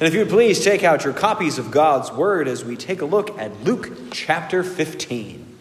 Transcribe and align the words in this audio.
And 0.00 0.06
if 0.06 0.14
you 0.14 0.20
would 0.20 0.28
please 0.28 0.62
take 0.62 0.84
out 0.84 1.02
your 1.02 1.12
copies 1.12 1.58
of 1.58 1.72
God's 1.72 2.12
Word 2.12 2.46
as 2.46 2.64
we 2.64 2.76
take 2.76 3.00
a 3.00 3.04
look 3.04 3.36
at 3.36 3.64
Luke 3.64 3.90
chapter 4.12 4.62
15. 4.62 5.58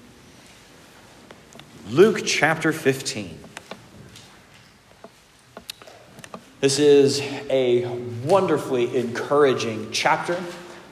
Luke 1.89 2.21
chapter 2.23 2.71
15. 2.71 3.35
This 6.59 6.77
is 6.77 7.19
a 7.49 7.87
wonderfully 8.25 8.95
encouraging 8.95 9.89
chapter. 9.91 10.39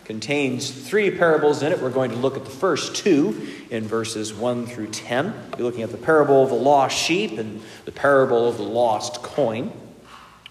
Contains 0.05 0.71
three 0.71 1.11
parables 1.11 1.61
in 1.61 1.71
it. 1.71 1.79
We're 1.79 1.91
going 1.91 2.09
to 2.09 2.17
look 2.17 2.37
at 2.37 2.45
the 2.45 2.51
first 2.51 2.95
two 2.95 3.47
in 3.69 3.83
verses 3.83 4.33
1 4.33 4.65
through 4.65 4.87
10. 4.87 5.51
We're 5.55 5.65
looking 5.65 5.83
at 5.83 5.91
the 5.91 5.97
parable 5.97 6.41
of 6.41 6.49
the 6.49 6.55
lost 6.55 6.97
sheep 6.97 7.37
and 7.37 7.61
the 7.85 7.91
parable 7.91 8.49
of 8.49 8.57
the 8.57 8.63
lost 8.63 9.21
coin. 9.21 9.71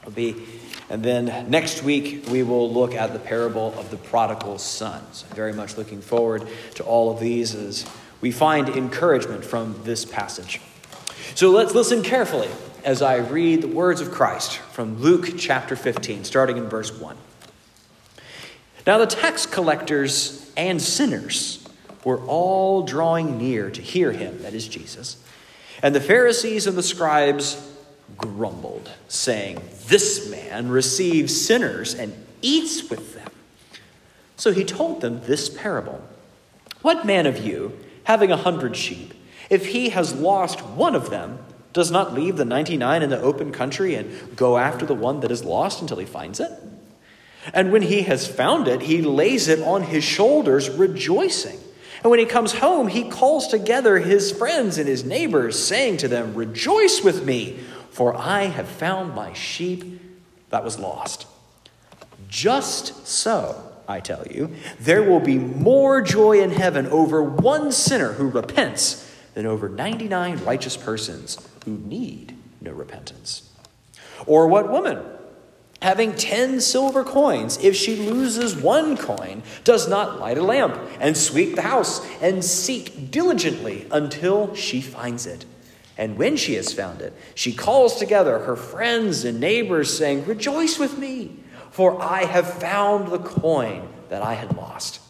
Will 0.04 0.12
be 0.12 0.36
and 0.90 1.02
then 1.02 1.50
next 1.50 1.82
week, 1.82 2.26
we 2.28 2.42
will 2.42 2.70
look 2.70 2.94
at 2.94 3.12
the 3.12 3.18
parable 3.18 3.72
of 3.78 3.90
the 3.90 3.96
prodigal 3.96 4.58
son. 4.58 5.02
So, 5.12 5.26
very 5.34 5.52
much 5.52 5.78
looking 5.78 6.02
forward 6.02 6.46
to 6.74 6.84
all 6.84 7.10
of 7.10 7.20
these 7.20 7.54
as 7.54 7.86
we 8.20 8.30
find 8.30 8.68
encouragement 8.68 9.44
from 9.44 9.80
this 9.84 10.04
passage. 10.04 10.60
So, 11.34 11.50
let's 11.50 11.74
listen 11.74 12.02
carefully 12.02 12.50
as 12.84 13.00
I 13.00 13.16
read 13.16 13.62
the 13.62 13.68
words 13.68 14.02
of 14.02 14.10
Christ 14.10 14.58
from 14.58 15.00
Luke 15.00 15.38
chapter 15.38 15.74
15, 15.74 16.24
starting 16.24 16.58
in 16.58 16.68
verse 16.68 16.92
1. 16.92 17.16
Now, 18.86 18.98
the 18.98 19.06
tax 19.06 19.46
collectors 19.46 20.52
and 20.54 20.80
sinners 20.82 21.66
were 22.04 22.20
all 22.26 22.82
drawing 22.82 23.38
near 23.38 23.70
to 23.70 23.80
hear 23.80 24.12
him, 24.12 24.42
that 24.42 24.52
is 24.52 24.68
Jesus. 24.68 25.16
And 25.82 25.94
the 25.94 26.00
Pharisees 26.00 26.66
and 26.66 26.76
the 26.76 26.82
scribes 26.82 27.73
grumbled, 28.16 28.90
saying, 29.08 29.60
This 29.86 30.30
man 30.30 30.68
receives 30.68 31.44
sinners 31.44 31.94
and 31.94 32.12
eats 32.42 32.88
with 32.90 33.14
them. 33.14 33.30
So 34.36 34.52
he 34.52 34.64
told 34.64 35.00
them 35.00 35.20
this 35.24 35.48
parable 35.48 36.02
What 36.82 37.06
man 37.06 37.26
of 37.26 37.44
you, 37.44 37.78
having 38.04 38.30
a 38.30 38.36
hundred 38.36 38.76
sheep, 38.76 39.14
if 39.50 39.66
he 39.66 39.90
has 39.90 40.14
lost 40.14 40.64
one 40.64 40.94
of 40.94 41.10
them, 41.10 41.38
does 41.72 41.90
not 41.90 42.14
leave 42.14 42.36
the 42.36 42.44
99 42.44 43.02
in 43.02 43.10
the 43.10 43.20
open 43.20 43.52
country 43.52 43.94
and 43.96 44.36
go 44.36 44.56
after 44.56 44.86
the 44.86 44.94
one 44.94 45.20
that 45.20 45.30
is 45.30 45.44
lost 45.44 45.80
until 45.82 45.98
he 45.98 46.06
finds 46.06 46.40
it? 46.40 46.50
And 47.52 47.72
when 47.72 47.82
he 47.82 48.02
has 48.02 48.26
found 48.26 48.68
it, 48.68 48.82
he 48.82 49.02
lays 49.02 49.48
it 49.48 49.60
on 49.60 49.82
his 49.82 50.04
shoulders, 50.04 50.70
rejoicing. 50.70 51.58
And 52.02 52.10
when 52.10 52.20
he 52.20 52.26
comes 52.26 52.52
home, 52.52 52.88
he 52.88 53.08
calls 53.08 53.48
together 53.48 53.98
his 53.98 54.30
friends 54.30 54.78
and 54.78 54.86
his 54.86 55.04
neighbors, 55.04 55.58
saying 55.58 55.98
to 55.98 56.08
them, 56.08 56.34
Rejoice 56.34 57.02
with 57.02 57.24
me, 57.24 57.58
for 57.94 58.12
I 58.16 58.46
have 58.46 58.66
found 58.66 59.14
my 59.14 59.32
sheep 59.34 60.00
that 60.50 60.64
was 60.64 60.80
lost. 60.80 61.28
Just 62.28 63.06
so, 63.06 63.70
I 63.86 64.00
tell 64.00 64.26
you, 64.26 64.50
there 64.80 65.04
will 65.04 65.20
be 65.20 65.38
more 65.38 66.02
joy 66.02 66.40
in 66.40 66.50
heaven 66.50 66.88
over 66.88 67.22
one 67.22 67.70
sinner 67.70 68.14
who 68.14 68.28
repents 68.28 69.08
than 69.34 69.46
over 69.46 69.68
99 69.68 70.38
righteous 70.44 70.76
persons 70.76 71.38
who 71.64 71.78
need 71.78 72.36
no 72.60 72.72
repentance. 72.72 73.48
Or 74.26 74.48
what 74.48 74.72
woman, 74.72 75.00
having 75.80 76.16
10 76.16 76.60
silver 76.62 77.04
coins, 77.04 77.62
if 77.62 77.76
she 77.76 77.94
loses 77.94 78.56
one 78.56 78.96
coin, 78.96 79.44
does 79.62 79.88
not 79.88 80.18
light 80.18 80.36
a 80.36 80.42
lamp 80.42 80.76
and 80.98 81.16
sweep 81.16 81.54
the 81.54 81.62
house 81.62 82.04
and 82.20 82.44
seek 82.44 83.12
diligently 83.12 83.86
until 83.92 84.52
she 84.56 84.80
finds 84.80 85.26
it? 85.26 85.44
And 85.96 86.16
when 86.16 86.36
she 86.36 86.54
has 86.54 86.72
found 86.72 87.00
it, 87.00 87.12
she 87.34 87.52
calls 87.52 87.96
together 87.96 88.40
her 88.40 88.56
friends 88.56 89.24
and 89.24 89.38
neighbors, 89.38 89.96
saying, 89.96 90.24
Rejoice 90.24 90.78
with 90.78 90.98
me, 90.98 91.36
for 91.70 92.00
I 92.02 92.24
have 92.24 92.54
found 92.54 93.08
the 93.08 93.18
coin 93.18 93.88
that 94.08 94.22
I 94.22 94.34
had 94.34 94.56
lost. 94.56 95.00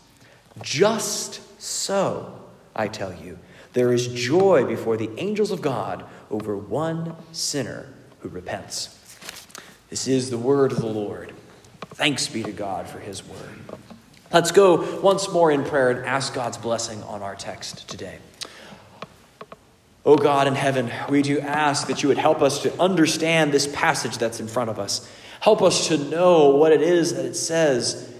Just 0.63 1.41
so, 1.61 2.39
I 2.77 2.89
tell 2.89 3.15
you, 3.15 3.39
there 3.73 3.93
is 3.93 4.09
joy 4.09 4.65
before 4.67 4.97
the 4.97 5.11
angels 5.19 5.51
of 5.51 5.63
God 5.63 6.05
over 6.31 6.57
one 6.57 7.17
sinner 7.33 7.87
who 8.21 8.29
repents. 8.29 8.99
This 9.91 10.07
is 10.07 10.31
the 10.31 10.39
word 10.39 10.73
of 10.73 10.79
the 10.79 10.87
Lord. 10.87 11.33
Thanks 11.95 12.29
be 12.29 12.43
to 12.43 12.53
God 12.53 12.89
for 12.89 12.99
his 12.99 13.27
word. 13.27 13.79
Let's 14.33 14.51
go 14.51 15.01
once 15.01 15.31
more 15.31 15.51
in 15.51 15.65
prayer 15.65 15.91
and 15.91 16.07
ask 16.07 16.35
God's 16.35 16.59
blessing 16.59 17.03
on 17.05 17.23
our 17.23 17.37
text 17.37 17.89
today. 17.89 18.19
Oh 20.07 20.17
God 20.17 20.47
in 20.47 20.55
heaven, 20.55 20.91
we 21.09 21.23
do 21.23 21.41
ask 21.41 21.87
that 21.87 22.03
you 22.03 22.09
would 22.09 22.19
help 22.19 22.43
us 22.43 22.63
to 22.63 22.81
understand 22.81 23.53
this 23.53 23.67
passage 23.67 24.19
that's 24.19 24.39
in 24.39 24.49
front 24.49 24.69
of 24.69 24.79
us. 24.79 25.11
Help 25.41 25.63
us 25.63 25.89
to 25.89 25.99
know 25.99 26.51
what 26.51 26.73
it 26.73 26.83
is 26.83 27.15
that 27.15 27.25
it 27.25 27.35
says, 27.35 28.13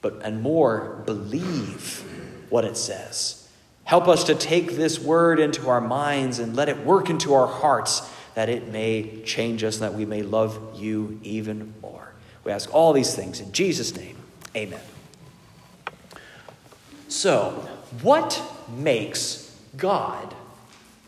but 0.00 0.20
and 0.24 0.42
more, 0.42 1.02
believe 1.04 2.04
what 2.50 2.64
it 2.64 2.76
says. 2.76 3.48
Help 3.84 4.06
us 4.06 4.24
to 4.24 4.34
take 4.34 4.72
this 4.72 5.00
word 5.00 5.40
into 5.40 5.68
our 5.68 5.80
minds 5.80 6.38
and 6.38 6.54
let 6.54 6.68
it 6.68 6.84
work 6.84 7.10
into 7.10 7.34
our 7.34 7.48
hearts 7.48 8.08
that 8.34 8.48
it 8.48 8.68
may 8.68 9.22
change 9.24 9.64
us 9.64 9.80
and 9.80 9.82
that 9.82 9.94
we 9.94 10.06
may 10.06 10.22
love 10.22 10.80
you 10.80 11.20
even 11.22 11.74
more. 11.82 12.12
We 12.44 12.52
ask 12.52 12.72
all 12.72 12.92
these 12.92 13.14
things 13.14 13.40
in 13.40 13.52
Jesus' 13.52 13.96
name. 13.96 14.16
Amen. 14.56 14.80
So, 17.08 17.68
what 18.02 18.40
makes 18.68 19.54
God 19.76 20.34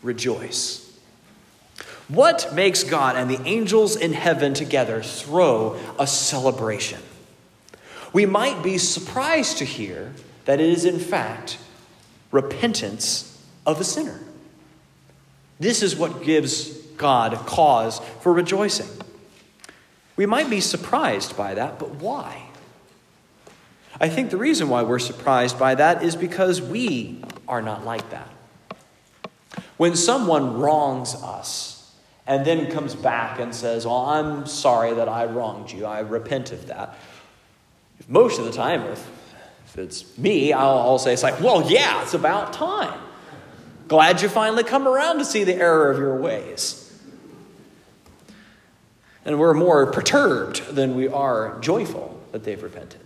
rejoice. 0.05 0.81
What 2.07 2.53
makes 2.53 2.83
God 2.83 3.15
and 3.15 3.29
the 3.29 3.41
angels 3.47 3.95
in 3.95 4.13
heaven 4.13 4.53
together 4.53 5.01
throw 5.01 5.79
a 5.99 6.05
celebration? 6.05 7.01
We 8.13 8.25
might 8.25 8.63
be 8.63 8.77
surprised 8.77 9.57
to 9.57 9.65
hear 9.65 10.13
that 10.45 10.61
it 10.61 10.69
is, 10.69 10.85
in 10.85 10.99
fact, 10.99 11.57
repentance 12.31 13.43
of 13.65 13.81
a 13.81 13.83
sinner. 13.83 14.19
This 15.59 15.81
is 15.81 15.95
what 15.95 16.23
gives 16.23 16.69
God 16.97 17.33
cause 17.47 17.99
for 18.21 18.31
rejoicing. 18.31 18.87
We 20.15 20.25
might 20.25 20.49
be 20.49 20.61
surprised 20.61 21.35
by 21.35 21.55
that, 21.55 21.79
but 21.79 21.95
why? 21.95 22.43
I 23.99 24.09
think 24.09 24.29
the 24.29 24.37
reason 24.37 24.69
why 24.69 24.83
we're 24.83 24.99
surprised 24.99 25.57
by 25.57 25.75
that 25.75 26.03
is 26.03 26.15
because 26.15 26.61
we 26.61 27.23
are 27.47 27.61
not 27.61 27.85
like 27.85 28.09
that. 28.11 28.29
When 29.77 29.95
someone 29.95 30.59
wrongs 30.59 31.15
us 31.15 31.93
and 32.27 32.45
then 32.45 32.71
comes 32.71 32.95
back 32.95 33.39
and 33.39 33.53
says, 33.53 33.85
Well, 33.85 34.05
I'm 34.05 34.45
sorry 34.45 34.93
that 34.93 35.09
I 35.09 35.25
wronged 35.25 35.71
you, 35.71 35.85
I 35.85 35.99
repent 35.99 36.51
of 36.51 36.67
that. 36.67 36.97
Most 38.07 38.39
of 38.39 38.45
the 38.45 38.51
time, 38.51 38.81
if, 38.83 39.09
if 39.65 39.77
it's 39.77 40.17
me, 40.17 40.53
I'll, 40.53 40.77
I'll 40.77 40.99
say, 40.99 41.13
It's 41.13 41.23
like, 41.23 41.39
Well, 41.39 41.69
yeah, 41.69 42.01
it's 42.01 42.13
about 42.13 42.53
time. 42.53 42.99
Glad 43.87 44.21
you 44.21 44.29
finally 44.29 44.63
come 44.63 44.87
around 44.87 45.19
to 45.19 45.25
see 45.25 45.43
the 45.43 45.55
error 45.55 45.91
of 45.91 45.99
your 45.99 46.15
ways. 46.15 46.81
And 49.23 49.39
we're 49.39 49.53
more 49.53 49.91
perturbed 49.91 50.75
than 50.75 50.95
we 50.95 51.07
are 51.07 51.59
joyful 51.59 52.19
that 52.31 52.43
they've 52.43 52.61
repented. 52.61 53.01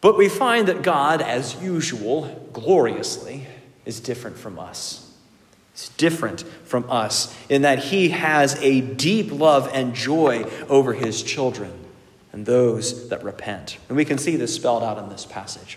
But 0.00 0.16
we 0.16 0.28
find 0.28 0.68
that 0.68 0.82
God, 0.82 1.20
as 1.20 1.62
usual, 1.62 2.48
gloriously, 2.52 3.46
is 3.90 4.00
different 4.00 4.38
from 4.38 4.58
us. 4.58 5.12
He's 5.72 5.90
different 5.90 6.42
from 6.64 6.88
us 6.88 7.36
in 7.48 7.62
that 7.62 7.80
he 7.80 8.10
has 8.10 8.54
a 8.62 8.80
deep 8.80 9.32
love 9.32 9.68
and 9.74 9.94
joy 9.94 10.44
over 10.68 10.92
his 10.94 11.22
children 11.22 11.72
and 12.32 12.46
those 12.46 13.08
that 13.08 13.24
repent. 13.24 13.78
And 13.88 13.96
we 13.96 14.04
can 14.04 14.16
see 14.16 14.36
this 14.36 14.54
spelled 14.54 14.84
out 14.84 14.96
in 14.98 15.08
this 15.08 15.26
passage. 15.26 15.76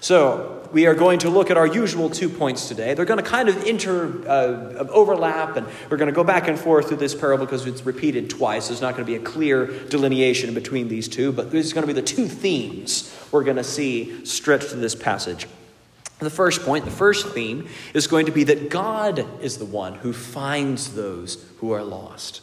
So, 0.00 0.68
we 0.72 0.86
are 0.86 0.94
going 0.94 1.20
to 1.20 1.30
look 1.30 1.48
at 1.48 1.56
our 1.56 1.66
usual 1.66 2.10
two 2.10 2.28
points 2.28 2.66
today. 2.66 2.94
They're 2.94 3.04
going 3.04 3.22
to 3.22 3.30
kind 3.30 3.48
of 3.48 3.64
inter 3.64 4.08
uh, 4.26 4.88
overlap, 4.90 5.56
and 5.56 5.64
we're 5.88 5.96
going 5.96 6.08
to 6.08 6.14
go 6.14 6.24
back 6.24 6.48
and 6.48 6.58
forth 6.58 6.88
through 6.88 6.96
this 6.96 7.14
parable 7.14 7.46
because 7.46 7.66
it's 7.66 7.86
repeated 7.86 8.28
twice. 8.28 8.66
There's 8.66 8.80
not 8.80 8.96
going 8.96 9.06
to 9.06 9.12
be 9.12 9.14
a 9.14 9.22
clear 9.22 9.66
delineation 9.66 10.54
between 10.54 10.88
these 10.88 11.06
two, 11.06 11.30
but 11.30 11.52
these 11.52 11.70
are 11.70 11.74
going 11.76 11.86
to 11.86 11.94
be 11.94 12.00
the 12.00 12.06
two 12.06 12.26
themes 12.26 13.14
we're 13.30 13.44
going 13.44 13.58
to 13.58 13.64
see 13.64 14.24
stretched 14.24 14.70
to 14.70 14.76
this 14.76 14.96
passage. 14.96 15.46
The 16.22 16.30
first 16.30 16.62
point, 16.62 16.84
the 16.84 16.90
first 16.90 17.28
theme, 17.28 17.68
is 17.94 18.06
going 18.06 18.26
to 18.26 18.32
be 18.32 18.44
that 18.44 18.70
God 18.70 19.26
is 19.42 19.58
the 19.58 19.64
one 19.64 19.94
who 19.94 20.12
finds 20.12 20.94
those 20.94 21.44
who 21.58 21.72
are 21.72 21.82
lost. 21.82 22.42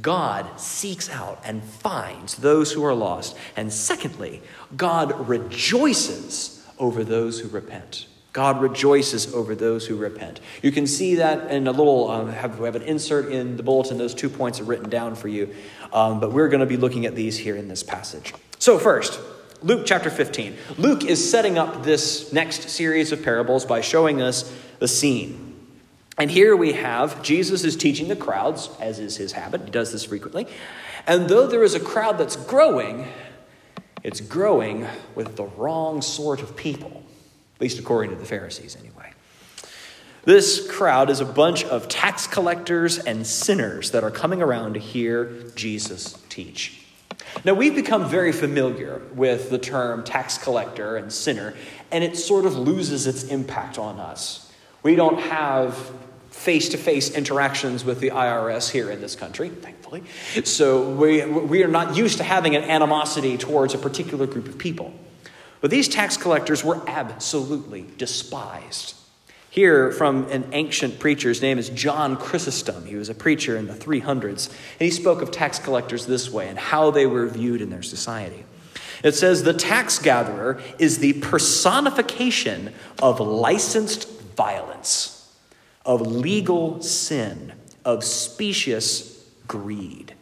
God 0.00 0.58
seeks 0.58 1.10
out 1.10 1.40
and 1.44 1.62
finds 1.62 2.36
those 2.36 2.72
who 2.72 2.84
are 2.84 2.94
lost. 2.94 3.36
And 3.56 3.72
secondly, 3.72 4.40
God 4.76 5.28
rejoices 5.28 6.66
over 6.78 7.04
those 7.04 7.40
who 7.40 7.48
repent. 7.48 8.06
God 8.32 8.62
rejoices 8.62 9.34
over 9.34 9.54
those 9.54 9.86
who 9.86 9.96
repent. 9.96 10.40
You 10.62 10.72
can 10.72 10.86
see 10.86 11.16
that 11.16 11.50
in 11.50 11.66
a 11.66 11.72
little, 11.72 12.10
um, 12.10 12.30
have, 12.30 12.58
we 12.58 12.64
have 12.64 12.76
an 12.76 12.82
insert 12.82 13.30
in 13.30 13.58
the 13.58 13.62
bulletin. 13.62 13.98
Those 13.98 14.14
two 14.14 14.30
points 14.30 14.58
are 14.60 14.64
written 14.64 14.88
down 14.88 15.14
for 15.16 15.28
you. 15.28 15.54
Um, 15.92 16.20
but 16.20 16.32
we're 16.32 16.48
going 16.48 16.60
to 16.60 16.66
be 16.66 16.78
looking 16.78 17.04
at 17.04 17.14
these 17.14 17.36
here 17.36 17.56
in 17.56 17.68
this 17.68 17.82
passage. 17.82 18.32
So, 18.58 18.78
first, 18.78 19.20
Luke 19.62 19.86
chapter 19.86 20.10
15. 20.10 20.56
Luke 20.76 21.04
is 21.04 21.30
setting 21.30 21.56
up 21.56 21.84
this 21.84 22.32
next 22.32 22.68
series 22.68 23.12
of 23.12 23.22
parables 23.22 23.64
by 23.64 23.80
showing 23.80 24.20
us 24.20 24.52
the 24.80 24.88
scene. 24.88 25.56
And 26.18 26.30
here 26.30 26.56
we 26.56 26.72
have 26.72 27.22
Jesus 27.22 27.62
is 27.62 27.76
teaching 27.76 28.08
the 28.08 28.16
crowds, 28.16 28.70
as 28.80 28.98
is 28.98 29.16
his 29.16 29.32
habit. 29.32 29.62
He 29.62 29.70
does 29.70 29.92
this 29.92 30.04
frequently. 30.04 30.48
And 31.06 31.28
though 31.28 31.46
there 31.46 31.62
is 31.62 31.74
a 31.74 31.80
crowd 31.80 32.18
that's 32.18 32.34
growing, 32.34 33.06
it's 34.02 34.20
growing 34.20 34.86
with 35.14 35.36
the 35.36 35.44
wrong 35.44 36.02
sort 36.02 36.42
of 36.42 36.56
people, 36.56 37.04
at 37.54 37.60
least 37.60 37.78
according 37.78 38.10
to 38.10 38.16
the 38.16 38.26
Pharisees, 38.26 38.76
anyway. 38.76 39.12
This 40.24 40.68
crowd 40.70 41.08
is 41.08 41.20
a 41.20 41.24
bunch 41.24 41.64
of 41.64 41.88
tax 41.88 42.26
collectors 42.26 42.98
and 42.98 43.24
sinners 43.24 43.92
that 43.92 44.02
are 44.02 44.10
coming 44.10 44.42
around 44.42 44.74
to 44.74 44.80
hear 44.80 45.26
Jesus 45.54 46.20
teach. 46.28 46.81
Now, 47.44 47.54
we've 47.54 47.74
become 47.74 48.08
very 48.08 48.32
familiar 48.32 49.02
with 49.14 49.50
the 49.50 49.58
term 49.58 50.04
tax 50.04 50.38
collector 50.38 50.96
and 50.96 51.12
sinner, 51.12 51.54
and 51.90 52.04
it 52.04 52.16
sort 52.16 52.46
of 52.46 52.56
loses 52.56 53.06
its 53.06 53.24
impact 53.24 53.78
on 53.78 53.98
us. 53.98 54.50
We 54.82 54.96
don't 54.96 55.20
have 55.20 55.92
face 56.30 56.70
to 56.70 56.78
face 56.78 57.10
interactions 57.10 57.84
with 57.84 58.00
the 58.00 58.10
IRS 58.10 58.70
here 58.70 58.90
in 58.90 59.00
this 59.00 59.14
country, 59.14 59.48
thankfully. 59.48 60.02
So 60.44 60.90
we, 60.90 61.24
we 61.24 61.62
are 61.62 61.68
not 61.68 61.96
used 61.96 62.18
to 62.18 62.24
having 62.24 62.56
an 62.56 62.64
animosity 62.64 63.36
towards 63.36 63.74
a 63.74 63.78
particular 63.78 64.26
group 64.26 64.48
of 64.48 64.58
people. 64.58 64.92
But 65.60 65.70
these 65.70 65.88
tax 65.88 66.16
collectors 66.16 66.64
were 66.64 66.80
absolutely 66.88 67.86
despised. 67.96 68.94
Here 69.52 69.92
from 69.92 70.30
an 70.30 70.48
ancient 70.52 70.98
preacher. 70.98 71.28
His 71.28 71.42
name 71.42 71.58
is 71.58 71.68
John 71.68 72.16
Chrysostom. 72.16 72.86
He 72.86 72.96
was 72.96 73.10
a 73.10 73.14
preacher 73.14 73.54
in 73.54 73.66
the 73.66 73.74
300s. 73.74 74.48
And 74.48 74.56
he 74.80 74.90
spoke 74.90 75.20
of 75.20 75.30
tax 75.30 75.58
collectors 75.58 76.06
this 76.06 76.30
way 76.30 76.48
and 76.48 76.58
how 76.58 76.90
they 76.90 77.04
were 77.04 77.26
viewed 77.26 77.60
in 77.60 77.68
their 77.68 77.82
society. 77.82 78.46
It 79.04 79.12
says 79.12 79.42
the 79.42 79.52
tax 79.52 79.98
gatherer 79.98 80.58
is 80.78 81.00
the 81.00 81.12
personification 81.20 82.72
of 83.02 83.20
licensed 83.20 84.08
violence, 84.38 85.30
of 85.84 86.00
legal 86.00 86.80
sin, 86.80 87.52
of 87.84 88.04
specious 88.04 89.22
greed. 89.46 90.14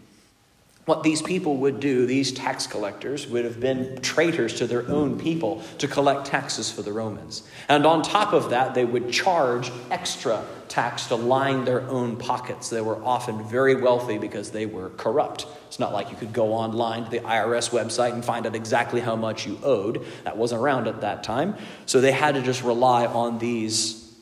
What 0.86 1.02
these 1.02 1.20
people 1.20 1.58
would 1.58 1.78
do, 1.78 2.06
these 2.06 2.32
tax 2.32 2.66
collectors, 2.66 3.26
would 3.28 3.44
have 3.44 3.60
been 3.60 4.00
traitors 4.00 4.54
to 4.54 4.66
their 4.66 4.88
own 4.88 5.20
people 5.20 5.62
to 5.78 5.86
collect 5.86 6.26
taxes 6.26 6.72
for 6.72 6.82
the 6.82 6.92
Romans. 6.92 7.42
And 7.68 7.84
on 7.84 8.02
top 8.02 8.32
of 8.32 8.50
that, 8.50 8.74
they 8.74 8.84
would 8.84 9.12
charge 9.12 9.70
extra 9.90 10.44
tax 10.68 11.06
to 11.06 11.16
line 11.16 11.64
their 11.64 11.82
own 11.82 12.16
pockets. 12.16 12.70
They 12.70 12.80
were 12.80 12.96
often 13.04 13.44
very 13.44 13.74
wealthy 13.74 14.18
because 14.18 14.52
they 14.52 14.66
were 14.66 14.90
corrupt. 14.90 15.46
It's 15.66 15.78
not 15.78 15.92
like 15.92 16.10
you 16.10 16.16
could 16.16 16.32
go 16.32 16.54
online 16.54 17.04
to 17.04 17.10
the 17.10 17.20
IRS 17.20 17.70
website 17.70 18.12
and 18.12 18.24
find 18.24 18.46
out 18.46 18.56
exactly 18.56 19.00
how 19.00 19.16
much 19.16 19.46
you 19.46 19.58
owed. 19.62 20.04
That 20.24 20.36
wasn't 20.36 20.62
around 20.62 20.88
at 20.88 21.02
that 21.02 21.22
time. 21.22 21.56
So 21.86 22.00
they 22.00 22.12
had 22.12 22.36
to 22.36 22.42
just 22.42 22.62
rely 22.62 23.04
on 23.06 23.38
these 23.38 24.12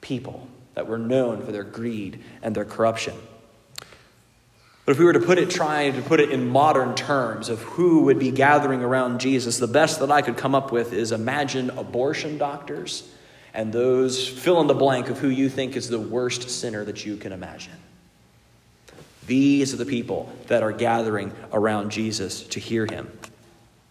people 0.00 0.46
that 0.74 0.86
were 0.86 0.98
known 0.98 1.42
for 1.42 1.52
their 1.52 1.64
greed 1.64 2.22
and 2.42 2.54
their 2.54 2.64
corruption. 2.64 3.14
But 4.92 4.96
if 4.96 5.00
we 5.00 5.06
were 5.06 5.14
to 5.14 5.20
put 5.20 5.38
it, 5.38 5.48
try 5.48 5.90
to 5.90 6.02
put 6.02 6.20
it 6.20 6.30
in 6.32 6.48
modern 6.48 6.94
terms 6.94 7.48
of 7.48 7.62
who 7.62 8.02
would 8.02 8.18
be 8.18 8.30
gathering 8.30 8.82
around 8.82 9.20
Jesus, 9.20 9.56
the 9.56 9.66
best 9.66 10.00
that 10.00 10.10
I 10.10 10.20
could 10.20 10.36
come 10.36 10.54
up 10.54 10.70
with 10.70 10.92
is 10.92 11.12
imagine 11.12 11.70
abortion 11.70 12.36
doctors 12.36 13.10
and 13.54 13.72
those 13.72 14.28
fill 14.28 14.60
in 14.60 14.66
the 14.66 14.74
blank 14.74 15.08
of 15.08 15.18
who 15.18 15.30
you 15.30 15.48
think 15.48 15.76
is 15.76 15.88
the 15.88 15.98
worst 15.98 16.50
sinner 16.50 16.84
that 16.84 17.06
you 17.06 17.16
can 17.16 17.32
imagine. 17.32 17.72
These 19.26 19.72
are 19.72 19.78
the 19.78 19.86
people 19.86 20.30
that 20.48 20.62
are 20.62 20.72
gathering 20.72 21.32
around 21.54 21.90
Jesus 21.90 22.42
to 22.48 22.60
hear 22.60 22.84
him. 22.84 23.10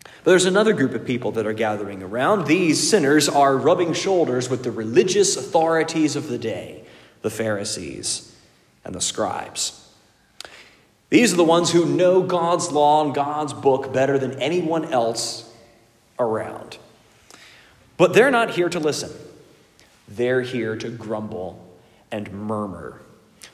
But 0.04 0.26
there's 0.26 0.46
another 0.46 0.74
group 0.74 0.94
of 0.94 1.04
people 1.04 1.32
that 1.32 1.48
are 1.48 1.54
gathering 1.54 2.04
around. 2.04 2.46
These 2.46 2.88
sinners 2.88 3.28
are 3.28 3.58
rubbing 3.58 3.94
shoulders 3.94 4.52
with 4.52 4.64
the 4.64 4.70
religious 4.70 5.36
authorities 5.36 6.16
of 6.16 6.28
the 6.28 6.38
day, 6.38 6.86
the 7.24 7.32
Pharisees 7.32 8.36
and 8.86 8.94
the 8.94 9.02
scribes. 9.02 9.81
These 11.12 11.34
are 11.34 11.38
the 11.38 11.44
ones 11.44 11.72
who 11.72 11.86
know 11.86 12.24
God's 12.24 12.72
law 12.72 13.04
and 13.04 13.14
God's 13.14 13.52
book 13.52 13.92
better 13.94 14.18
than 14.18 14.42
anyone 14.42 14.86
else 14.86 15.54
around. 16.18 16.78
But 17.98 18.14
they're 18.14 18.32
not 18.32 18.52
here 18.52 18.70
to 18.70 18.80
listen, 18.80 19.12
they're 20.08 20.42
here 20.42 20.76
to 20.78 20.90
grumble 20.90 21.70
and 22.12 22.32
murmur. 22.32 23.02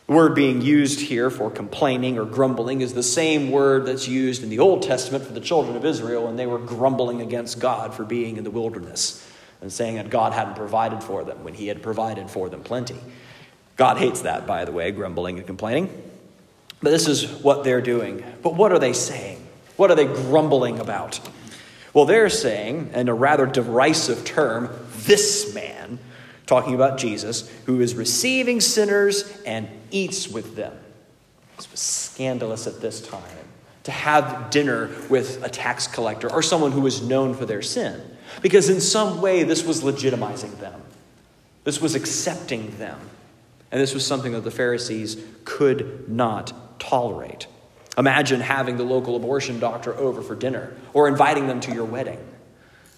The 0.06 0.14
word 0.14 0.36
being 0.36 0.62
used 0.62 1.02
here 1.02 1.30
for 1.32 1.50
complaining 1.50 2.18
or 2.18 2.26
grumbling 2.26 2.82
is 2.82 2.94
the 2.94 3.04
same 3.04 3.50
word 3.50 3.88
that's 3.88 4.08
used 4.08 4.44
in 4.44 4.50
the 4.50 4.60
Old 4.60 4.84
Testament 4.84 5.26
for 5.26 5.34
the 5.34 5.42
children 5.42 5.76
of 5.76 5.84
Israel 5.84 6.26
when 6.26 6.36
they 6.36 6.46
were 6.46 6.60
grumbling 6.60 7.22
against 7.22 7.60
God 7.60 7.94
for 7.94 8.06
being 8.06 8.38
in 8.38 8.44
the 8.44 8.52
wilderness 8.52 9.28
and 9.62 9.74
saying 9.74 9.96
that 9.96 10.12
God 10.12 10.32
hadn't 10.32 10.56
provided 10.56 11.04
for 11.04 11.24
them 11.24 11.44
when 11.44 11.56
He 11.56 11.68
had 11.68 11.82
provided 11.82 12.30
for 12.30 12.50
them 12.50 12.62
plenty. 12.62 13.00
God 13.76 13.98
hates 13.98 14.22
that, 14.22 14.46
by 14.46 14.64
the 14.64 14.72
way, 14.72 14.92
grumbling 14.92 15.40
and 15.40 15.48
complaining. 15.48 16.07
But 16.82 16.92
this 16.92 17.08
is 17.08 17.28
what 17.28 17.64
they're 17.64 17.82
doing. 17.82 18.24
But 18.44 18.56
what 18.56 18.72
are 18.72 18.80
they 18.80 18.94
saying? 18.94 19.46
What 19.78 19.92
are 19.92 19.96
they 19.96 20.06
grumbling 20.06 20.80
about? 20.80 21.20
Well, 21.94 22.06
they're 22.06 22.30
saying, 22.30 22.92
in 22.94 23.10
a 23.10 23.14
rather 23.14 23.46
derisive 23.46 24.24
term, 24.26 24.70
this 24.98 25.54
man, 25.56 26.00
talking 26.46 26.76
about 26.76 26.98
Jesus, 26.98 27.50
who 27.66 27.82
is 27.82 27.96
receiving 27.96 28.62
sinners 28.62 29.42
and 29.46 29.68
eats 29.90 30.28
with 30.28 30.56
them. 30.56 30.78
This 31.56 31.72
was 31.72 31.80
scandalous 31.80 32.68
at 32.68 32.82
this 32.82 33.02
time 33.02 33.24
to 33.84 33.92
have 33.92 34.50
dinner 34.50 34.92
with 35.10 35.44
a 35.44 35.50
tax 35.50 35.88
collector 35.88 36.32
or 36.32 36.44
someone 36.44 36.72
who 36.72 36.82
was 36.82 37.02
known 37.02 37.34
for 37.34 37.46
their 37.46 37.62
sin, 37.62 38.02
because 38.42 38.70
in 38.70 38.82
some 38.82 39.22
way 39.22 39.44
this 39.44 39.66
was 39.66 39.82
legitimizing 39.82 40.60
them, 40.60 40.82
this 41.64 41.82
was 41.82 41.96
accepting 41.96 42.78
them. 42.78 43.00
And 43.72 43.82
this 43.82 43.94
was 43.94 44.06
something 44.06 44.34
that 44.34 44.42
the 44.42 44.52
Pharisees 44.52 45.18
could 45.46 46.08
not 46.10 46.54
tolerate. 46.80 47.48
Imagine 47.98 48.42
having 48.42 48.78
the 48.78 48.84
local 48.84 49.16
abortion 49.16 49.60
doctor 49.60 49.96
over 49.96 50.22
for 50.22 50.36
dinner 50.36 50.76
or 50.94 51.08
inviting 51.08 51.48
them 51.48 51.60
to 51.62 51.74
your 51.74 51.86
wedding. 51.86 52.20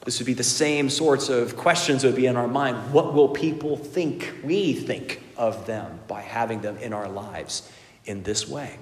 This 0.05 0.19
would 0.19 0.25
be 0.25 0.33
the 0.33 0.43
same 0.43 0.89
sorts 0.89 1.29
of 1.29 1.55
questions 1.55 2.01
that 2.01 2.09
would 2.09 2.15
be 2.15 2.25
in 2.25 2.35
our 2.35 2.47
mind. 2.47 2.93
What 2.93 3.13
will 3.13 3.29
people 3.29 3.77
think 3.77 4.33
we 4.43 4.73
think 4.73 5.21
of 5.37 5.65
them 5.65 5.99
by 6.07 6.21
having 6.21 6.61
them 6.61 6.77
in 6.77 6.93
our 6.93 7.07
lives 7.07 7.69
in 8.05 8.23
this 8.23 8.47
way? 8.47 8.77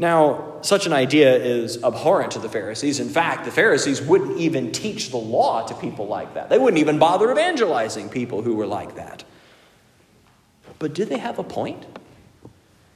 Now, 0.00 0.58
such 0.62 0.86
an 0.86 0.92
idea 0.92 1.36
is 1.36 1.82
abhorrent 1.82 2.30
to 2.32 2.38
the 2.38 2.48
Pharisees. 2.48 3.00
In 3.00 3.08
fact, 3.08 3.44
the 3.44 3.50
Pharisees 3.50 4.00
wouldn't 4.00 4.38
even 4.38 4.70
teach 4.70 5.10
the 5.10 5.16
law 5.16 5.66
to 5.66 5.74
people 5.74 6.06
like 6.06 6.34
that. 6.34 6.48
They 6.48 6.58
wouldn't 6.58 6.80
even 6.80 7.00
bother 7.00 7.32
evangelizing 7.32 8.08
people 8.08 8.42
who 8.42 8.54
were 8.54 8.66
like 8.66 8.94
that. 8.94 9.24
But 10.78 10.94
did 10.94 11.08
they 11.08 11.18
have 11.18 11.40
a 11.40 11.44
point? 11.44 11.84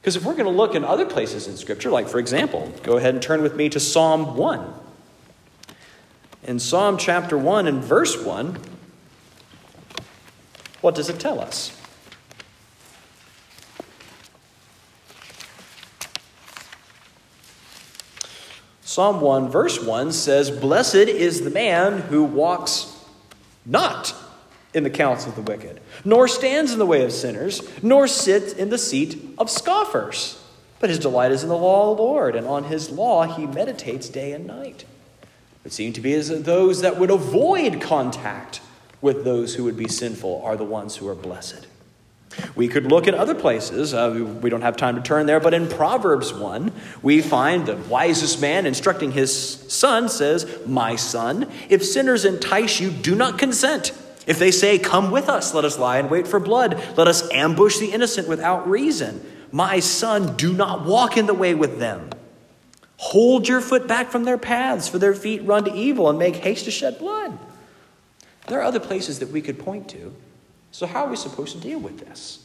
Because 0.03 0.17
if 0.17 0.25
we're 0.25 0.33
going 0.33 0.43
to 0.43 0.51
look 0.51 0.75
in 0.75 0.83
other 0.83 1.05
places 1.05 1.47
in 1.47 1.55
Scripture, 1.55 1.89
like 1.89 2.09
for 2.09 2.19
example, 2.19 2.69
go 2.83 2.97
ahead 2.97 3.13
and 3.13 3.23
turn 3.23 3.41
with 3.41 3.55
me 3.55 3.69
to 3.69 3.79
Psalm 3.79 4.35
1. 4.35 4.73
In 6.43 6.59
Psalm 6.59 6.97
chapter 6.97 7.37
1 7.37 7.67
and 7.67 7.81
verse 7.81 8.21
1, 8.21 8.59
what 10.81 10.93
does 10.93 11.07
it 11.07 11.21
tell 11.21 11.39
us? 11.39 11.79
Psalm 18.81 19.21
1, 19.21 19.47
verse 19.47 19.81
1 19.81 20.11
says, 20.11 20.51
Blessed 20.51 20.95
is 20.95 21.45
the 21.45 21.49
man 21.49 22.01
who 22.01 22.25
walks 22.25 22.93
not 23.65 24.13
in 24.73 24.83
the 24.83 24.89
counsel 24.89 25.29
of 25.29 25.35
the 25.35 25.41
wicked, 25.41 25.79
nor 26.03 26.27
stands 26.27 26.71
in 26.71 26.79
the 26.79 26.85
way 26.85 27.03
of 27.03 27.11
sinners, 27.11 27.61
nor 27.81 28.07
sits 28.07 28.53
in 28.53 28.69
the 28.69 28.77
seat 28.77 29.35
of 29.37 29.49
scoffers. 29.49 30.39
But 30.79 30.89
his 30.89 30.99
delight 30.99 31.31
is 31.31 31.43
in 31.43 31.49
the 31.49 31.57
law 31.57 31.91
of 31.91 31.97
the 31.97 32.03
Lord, 32.03 32.35
and 32.35 32.45
on 32.45 32.65
his 32.65 32.89
law 32.89 33.23
he 33.23 33.45
meditates 33.45 34.09
day 34.09 34.33
and 34.33 34.45
night. 34.45 34.85
It 35.63 35.71
seemed 35.71 35.95
to 35.95 36.01
be 36.01 36.13
as 36.13 36.27
those 36.43 36.81
that 36.81 36.99
would 36.99 37.09
avoid 37.09 37.79
contact 37.79 38.59
with 39.01 39.23
those 39.23 39.55
who 39.55 39.63
would 39.63 39.77
be 39.77 39.87
sinful 39.87 40.41
are 40.43 40.57
the 40.57 40.63
ones 40.63 40.97
who 40.97 41.07
are 41.07 41.15
blessed. 41.15 41.67
We 42.55 42.67
could 42.67 42.87
look 42.87 43.07
at 43.07 43.13
other 43.13 43.35
places. 43.35 43.93
Uh, 43.93 44.37
we 44.41 44.49
don't 44.49 44.61
have 44.61 44.75
time 44.75 44.95
to 44.95 45.01
turn 45.01 45.25
there, 45.25 45.39
but 45.39 45.53
in 45.53 45.67
Proverbs 45.67 46.33
1, 46.33 46.71
we 47.01 47.21
find 47.21 47.65
the 47.65 47.75
wisest 47.75 48.41
man 48.41 48.65
instructing 48.65 49.11
his 49.11 49.33
son 49.71 50.09
says, 50.09 50.59
My 50.65 50.95
son, 50.95 51.49
if 51.69 51.85
sinners 51.85 52.25
entice 52.25 52.79
you, 52.79 52.89
do 52.89 53.15
not 53.15 53.37
consent. 53.37 53.91
If 54.25 54.39
they 54.39 54.51
say, 54.51 54.79
Come 54.79 55.11
with 55.11 55.29
us, 55.29 55.53
let 55.53 55.65
us 55.65 55.77
lie 55.77 55.97
and 55.97 56.09
wait 56.09 56.27
for 56.27 56.39
blood, 56.39 56.81
let 56.97 57.07
us 57.07 57.29
ambush 57.31 57.77
the 57.77 57.91
innocent 57.91 58.27
without 58.27 58.69
reason. 58.69 59.25
My 59.51 59.79
son, 59.79 60.35
do 60.35 60.53
not 60.53 60.85
walk 60.85 61.15
in 61.15 61.27
the 61.27 61.33
way 61.33 61.53
with 61.53 61.79
them. 61.79 62.09
Hold 62.97 63.47
your 63.47 63.61
foot 63.61 63.87
back 63.87 64.09
from 64.09 64.23
their 64.23 64.37
paths, 64.37 64.87
for 64.87 64.97
their 64.97 65.13
feet 65.13 65.43
run 65.43 65.65
to 65.65 65.73
evil 65.73 66.09
and 66.09 66.17
make 66.17 66.37
haste 66.37 66.65
to 66.65 66.71
shed 66.71 66.97
blood. 66.99 67.37
There 68.47 68.59
are 68.59 68.63
other 68.63 68.79
places 68.79 69.19
that 69.19 69.29
we 69.29 69.41
could 69.41 69.59
point 69.59 69.89
to. 69.89 70.15
So, 70.71 70.87
how 70.87 71.05
are 71.05 71.09
we 71.09 71.15
supposed 71.15 71.53
to 71.53 71.61
deal 71.61 71.79
with 71.79 71.99
this? 71.99 72.43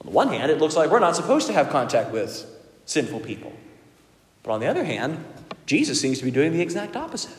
On 0.00 0.06
the 0.06 0.12
one 0.12 0.28
hand, 0.28 0.50
it 0.50 0.58
looks 0.58 0.74
like 0.74 0.90
we're 0.90 1.00
not 1.00 1.16
supposed 1.16 1.46
to 1.48 1.52
have 1.52 1.68
contact 1.68 2.10
with 2.10 2.46
sinful 2.86 3.20
people. 3.20 3.52
But 4.42 4.52
on 4.52 4.60
the 4.60 4.66
other 4.66 4.84
hand, 4.84 5.24
Jesus 5.66 6.00
seems 6.00 6.18
to 6.18 6.24
be 6.24 6.30
doing 6.30 6.52
the 6.52 6.60
exact 6.60 6.96
opposite. 6.96 7.36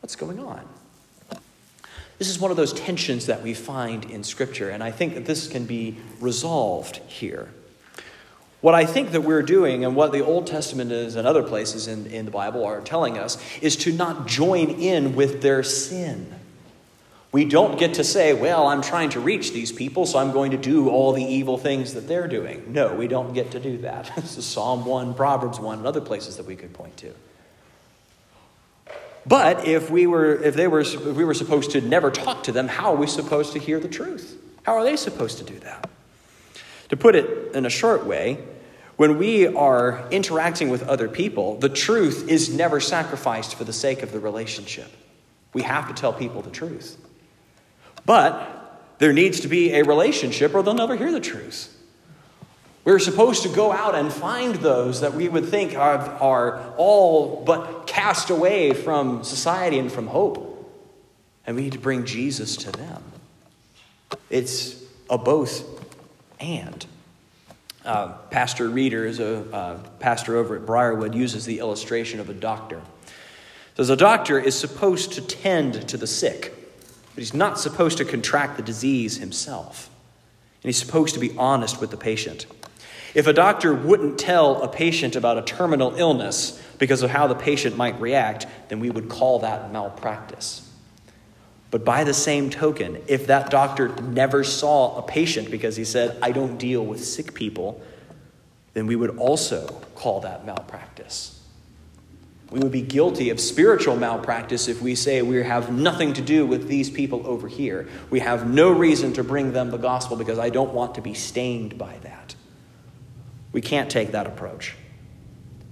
What's 0.00 0.16
going 0.16 0.38
on? 0.38 0.66
This 2.18 2.28
is 2.28 2.38
one 2.40 2.50
of 2.50 2.56
those 2.56 2.72
tensions 2.72 3.26
that 3.26 3.42
we 3.42 3.54
find 3.54 4.04
in 4.04 4.24
Scripture, 4.24 4.70
and 4.70 4.82
I 4.82 4.90
think 4.90 5.14
that 5.14 5.24
this 5.24 5.46
can 5.46 5.66
be 5.66 5.98
resolved 6.20 6.96
here. 7.06 7.48
What 8.60 8.74
I 8.74 8.86
think 8.86 9.12
that 9.12 9.20
we're 9.20 9.42
doing, 9.42 9.84
and 9.84 9.94
what 9.94 10.10
the 10.10 10.24
Old 10.24 10.48
Testament 10.48 10.90
is 10.90 11.14
and 11.14 11.28
other 11.28 11.44
places 11.44 11.86
in, 11.86 12.06
in 12.06 12.24
the 12.24 12.32
Bible 12.32 12.64
are 12.64 12.80
telling 12.80 13.16
us, 13.16 13.38
is 13.62 13.76
to 13.76 13.92
not 13.92 14.26
join 14.26 14.68
in 14.70 15.14
with 15.14 15.42
their 15.42 15.62
sin. 15.62 16.34
We 17.30 17.44
don't 17.44 17.78
get 17.78 17.94
to 17.94 18.04
say, 18.04 18.32
well, 18.32 18.66
I'm 18.66 18.82
trying 18.82 19.10
to 19.10 19.20
reach 19.20 19.52
these 19.52 19.70
people, 19.70 20.06
so 20.06 20.18
I'm 20.18 20.32
going 20.32 20.50
to 20.52 20.56
do 20.56 20.88
all 20.88 21.12
the 21.12 21.22
evil 21.22 21.56
things 21.56 21.94
that 21.94 22.08
they're 22.08 22.26
doing. 22.26 22.72
No, 22.72 22.94
we 22.94 23.06
don't 23.06 23.32
get 23.32 23.52
to 23.52 23.60
do 23.60 23.78
that. 23.78 24.10
this 24.16 24.36
is 24.36 24.44
Psalm 24.44 24.84
1, 24.84 25.14
Proverbs 25.14 25.60
1, 25.60 25.78
and 25.78 25.86
other 25.86 26.00
places 26.00 26.36
that 26.38 26.46
we 26.46 26.56
could 26.56 26.72
point 26.72 26.96
to. 26.96 27.14
But 29.28 29.68
if 29.68 29.90
we 29.90 30.06
were, 30.06 30.42
if 30.42 30.54
they 30.54 30.66
were, 30.66 30.80
if 30.80 31.04
we 31.04 31.24
were 31.24 31.34
supposed 31.34 31.72
to 31.72 31.82
never 31.82 32.10
talk 32.10 32.44
to 32.44 32.52
them, 32.52 32.66
how 32.66 32.94
are 32.94 32.96
we 32.96 33.06
supposed 33.06 33.52
to 33.52 33.58
hear 33.58 33.78
the 33.78 33.88
truth? 33.88 34.40
How 34.62 34.72
are 34.72 34.82
they 34.82 34.96
supposed 34.96 35.36
to 35.38 35.44
do 35.44 35.58
that? 35.60 35.88
To 36.88 36.96
put 36.96 37.14
it 37.14 37.54
in 37.54 37.66
a 37.66 37.70
short 37.70 38.06
way, 38.06 38.42
when 38.96 39.18
we 39.18 39.46
are 39.46 40.08
interacting 40.10 40.70
with 40.70 40.82
other 40.88 41.08
people, 41.08 41.58
the 41.58 41.68
truth 41.68 42.28
is 42.28 42.48
never 42.48 42.80
sacrificed 42.80 43.54
for 43.54 43.64
the 43.64 43.72
sake 43.72 44.02
of 44.02 44.12
the 44.12 44.18
relationship. 44.18 44.90
We 45.52 45.62
have 45.62 45.88
to 45.88 45.94
tell 45.94 46.12
people 46.12 46.40
the 46.40 46.50
truth. 46.50 46.96
But 48.06 48.96
there 48.98 49.12
needs 49.12 49.40
to 49.40 49.48
be 49.48 49.74
a 49.74 49.82
relationship 49.82 50.54
or 50.54 50.62
they'll 50.62 50.74
never 50.74 50.96
hear 50.96 51.12
the 51.12 51.20
truth. 51.20 51.74
We're 52.88 52.98
supposed 52.98 53.42
to 53.42 53.50
go 53.50 53.70
out 53.70 53.94
and 53.94 54.10
find 54.10 54.54
those 54.54 55.02
that 55.02 55.12
we 55.12 55.28
would 55.28 55.44
think 55.44 55.76
are, 55.76 55.98
are 55.98 56.72
all 56.78 57.44
but 57.44 57.86
cast 57.86 58.30
away 58.30 58.72
from 58.72 59.24
society 59.24 59.78
and 59.78 59.92
from 59.92 60.06
hope. 60.06 60.72
And 61.46 61.54
we 61.54 61.64
need 61.64 61.72
to 61.72 61.78
bring 61.78 62.06
Jesus 62.06 62.56
to 62.56 62.72
them. 62.72 63.02
It's 64.30 64.82
a 65.10 65.18
both 65.18 65.66
and. 66.40 66.86
Uh, 67.84 68.12
pastor 68.30 68.70
Reeder 68.70 69.04
is 69.04 69.20
a 69.20 69.54
uh, 69.54 69.78
pastor 69.98 70.36
over 70.36 70.56
at 70.56 70.64
Briarwood, 70.64 71.14
uses 71.14 71.44
the 71.44 71.58
illustration 71.58 72.20
of 72.20 72.30
a 72.30 72.34
doctor. 72.34 72.80
Says 73.76 73.90
a 73.90 73.96
doctor 73.96 74.38
is 74.38 74.58
supposed 74.58 75.12
to 75.12 75.20
tend 75.20 75.86
to 75.90 75.98
the 75.98 76.06
sick, 76.06 76.54
but 77.14 77.18
he's 77.20 77.34
not 77.34 77.60
supposed 77.60 77.98
to 77.98 78.06
contract 78.06 78.56
the 78.56 78.62
disease 78.62 79.18
himself. 79.18 79.90
And 80.62 80.68
he's 80.70 80.78
supposed 80.78 81.12
to 81.12 81.20
be 81.20 81.36
honest 81.36 81.82
with 81.82 81.90
the 81.90 81.98
patient. 81.98 82.46
If 83.18 83.26
a 83.26 83.32
doctor 83.32 83.74
wouldn't 83.74 84.16
tell 84.16 84.62
a 84.62 84.68
patient 84.68 85.16
about 85.16 85.38
a 85.38 85.42
terminal 85.42 85.96
illness 85.96 86.62
because 86.78 87.02
of 87.02 87.10
how 87.10 87.26
the 87.26 87.34
patient 87.34 87.76
might 87.76 88.00
react, 88.00 88.46
then 88.68 88.78
we 88.78 88.90
would 88.90 89.08
call 89.08 89.40
that 89.40 89.72
malpractice. 89.72 90.70
But 91.72 91.84
by 91.84 92.04
the 92.04 92.14
same 92.14 92.48
token, 92.48 93.02
if 93.08 93.26
that 93.26 93.50
doctor 93.50 93.88
never 94.02 94.44
saw 94.44 94.98
a 94.98 95.02
patient 95.02 95.50
because 95.50 95.74
he 95.74 95.84
said, 95.84 96.16
I 96.22 96.30
don't 96.30 96.58
deal 96.58 96.86
with 96.86 97.04
sick 97.04 97.34
people, 97.34 97.82
then 98.74 98.86
we 98.86 98.94
would 98.94 99.18
also 99.18 99.66
call 99.96 100.20
that 100.20 100.46
malpractice. 100.46 101.42
We 102.52 102.60
would 102.60 102.70
be 102.70 102.82
guilty 102.82 103.30
of 103.30 103.40
spiritual 103.40 103.96
malpractice 103.96 104.68
if 104.68 104.80
we 104.80 104.94
say 104.94 105.22
we 105.22 105.42
have 105.42 105.72
nothing 105.72 106.12
to 106.12 106.22
do 106.22 106.46
with 106.46 106.68
these 106.68 106.88
people 106.88 107.26
over 107.26 107.48
here. 107.48 107.88
We 108.10 108.20
have 108.20 108.48
no 108.48 108.70
reason 108.70 109.12
to 109.14 109.24
bring 109.24 109.52
them 109.52 109.72
the 109.72 109.76
gospel 109.76 110.16
because 110.16 110.38
I 110.38 110.50
don't 110.50 110.72
want 110.72 110.94
to 110.94 111.00
be 111.00 111.14
stained 111.14 111.76
by 111.76 111.98
that. 112.04 112.17
We 113.58 113.62
can't 113.62 113.90
take 113.90 114.12
that 114.12 114.28
approach. 114.28 114.76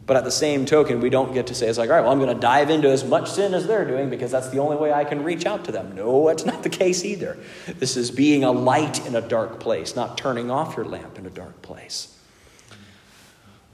But 0.07 0.16
at 0.16 0.25
the 0.25 0.33
same 0.33 0.66
token, 0.66 0.99
we 0.99 1.09
don't 1.09 1.33
get 1.33 1.47
to 1.47 1.55
say, 1.55 1.69
it's 1.69 1.78
like, 1.78 1.88
all 1.88 1.95
right, 1.95 2.00
well, 2.00 2.11
I'm 2.11 2.19
going 2.19 2.35
to 2.35 2.40
dive 2.40 2.69
into 2.69 2.90
as 2.90 3.05
much 3.05 3.31
sin 3.31 3.55
as 3.55 3.69
they're 3.69 3.85
doing 3.85 4.11
because 4.11 4.33
that's 4.33 4.49
the 4.49 4.59
only 4.59 4.76
way 4.76 4.93
I 4.93 5.05
can 5.05 5.23
reach 5.23 5.47
out 5.47 5.66
to 5.66 5.71
them. 5.71 5.95
No, 5.95 6.26
that's 6.26 6.45
not 6.45 6.64
the 6.64 6.69
case 6.69 7.05
either. 7.05 7.38
This 7.78 7.97
is 7.97 8.11
being 8.11 8.43
a 8.43 8.50
light 8.50 9.07
in 9.07 9.14
a 9.14 9.21
dark 9.21 9.61
place, 9.61 9.95
not 9.95 10.19
turning 10.19 10.50
off 10.50 10.76
your 10.76 10.85
lamp 10.85 11.16
in 11.16 11.26
a 11.26 11.31
dark 11.31 11.62
place. 11.62 12.12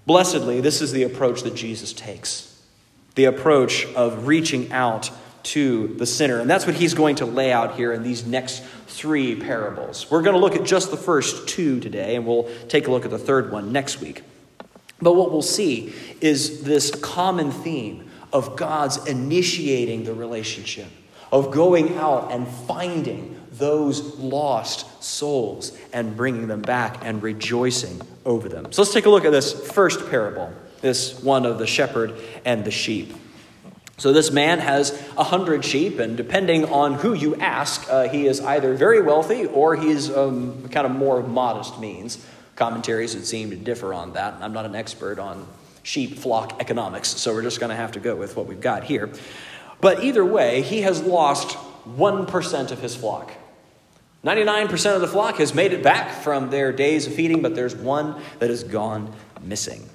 Blessedly, 0.04 0.60
this 0.60 0.82
is 0.82 0.92
the 0.92 1.04
approach 1.04 1.42
that 1.44 1.54
Jesus 1.54 1.94
takes 1.94 2.50
the 3.14 3.24
approach 3.24 3.86
of 3.94 4.26
reaching 4.26 4.72
out 4.72 5.10
to 5.44 5.88
the 5.88 6.06
sinner. 6.06 6.40
And 6.40 6.48
that's 6.48 6.66
what 6.66 6.74
he's 6.74 6.94
going 6.94 7.16
to 7.16 7.26
lay 7.26 7.52
out 7.52 7.74
here 7.76 7.92
in 7.92 8.02
these 8.02 8.26
next 8.26 8.62
three 8.86 9.36
parables. 9.36 10.10
We're 10.10 10.22
going 10.22 10.34
to 10.34 10.40
look 10.40 10.54
at 10.54 10.64
just 10.64 10.90
the 10.90 10.96
first 10.96 11.48
two 11.48 11.80
today, 11.80 12.16
and 12.16 12.26
we'll 12.26 12.48
take 12.68 12.86
a 12.86 12.90
look 12.90 13.04
at 13.04 13.10
the 13.10 13.18
third 13.18 13.50
one 13.50 13.72
next 13.72 14.00
week. 14.00 14.22
But 15.00 15.14
what 15.14 15.32
we'll 15.32 15.42
see 15.42 15.92
is 16.20 16.62
this 16.62 16.94
common 16.94 17.50
theme 17.50 18.08
of 18.32 18.56
God's 18.56 19.04
initiating 19.06 20.04
the 20.04 20.14
relationship, 20.14 20.88
of 21.32 21.50
going 21.50 21.96
out 21.96 22.32
and 22.32 22.46
finding 22.46 23.40
those 23.52 24.18
lost 24.18 25.02
souls 25.02 25.76
and 25.92 26.16
bringing 26.16 26.46
them 26.46 26.62
back 26.62 27.04
and 27.04 27.22
rejoicing 27.22 28.00
over 28.24 28.48
them. 28.48 28.72
So 28.72 28.82
let's 28.82 28.94
take 28.94 29.06
a 29.06 29.10
look 29.10 29.24
at 29.24 29.32
this 29.32 29.52
first 29.72 30.08
parable, 30.08 30.52
this 30.80 31.20
one 31.22 31.44
of 31.44 31.58
the 31.58 31.66
shepherd 31.66 32.14
and 32.44 32.64
the 32.64 32.70
sheep. 32.70 33.14
So 33.98 34.12
this 34.12 34.30
man 34.30 34.58
has 34.58 34.90
a 35.16 35.24
hundred 35.24 35.64
sheep, 35.64 35.98
and 35.98 36.16
depending 36.16 36.64
on 36.64 36.94
who 36.94 37.12
you 37.12 37.36
ask, 37.36 37.86
uh, 37.90 38.08
he 38.08 38.26
is 38.26 38.40
either 38.40 38.74
very 38.74 39.02
wealthy 39.02 39.46
or 39.46 39.76
he's 39.76 40.10
um, 40.10 40.68
kind 40.70 40.86
of 40.86 40.92
more 40.92 41.22
modest 41.22 41.78
means. 41.78 42.24
Commentaries 42.56 43.14
would 43.14 43.26
seem 43.26 43.50
to 43.50 43.56
differ 43.56 43.94
on 43.94 44.14
that. 44.14 44.34
I'm 44.40 44.52
not 44.52 44.64
an 44.64 44.74
expert 44.74 45.18
on 45.18 45.46
sheep 45.82 46.18
flock 46.18 46.60
economics, 46.60 47.08
so 47.08 47.32
we're 47.32 47.42
just 47.42 47.60
going 47.60 47.70
to 47.70 47.76
have 47.76 47.92
to 47.92 48.00
go 48.00 48.16
with 48.16 48.36
what 48.36 48.46
we've 48.46 48.60
got 48.60 48.84
here. 48.84 49.10
But 49.80 50.02
either 50.04 50.24
way, 50.24 50.62
he 50.62 50.82
has 50.82 51.02
lost 51.02 51.56
1% 51.86 52.70
of 52.70 52.80
his 52.80 52.94
flock. 52.94 53.32
99% 54.24 54.94
of 54.94 55.00
the 55.00 55.08
flock 55.08 55.36
has 55.36 55.54
made 55.54 55.72
it 55.72 55.82
back 55.82 56.22
from 56.22 56.50
their 56.50 56.72
days 56.72 57.08
of 57.08 57.14
feeding, 57.14 57.42
but 57.42 57.56
there's 57.56 57.74
one 57.74 58.20
that 58.38 58.50
has 58.50 58.62
gone 58.62 59.12
missing. 59.42 59.88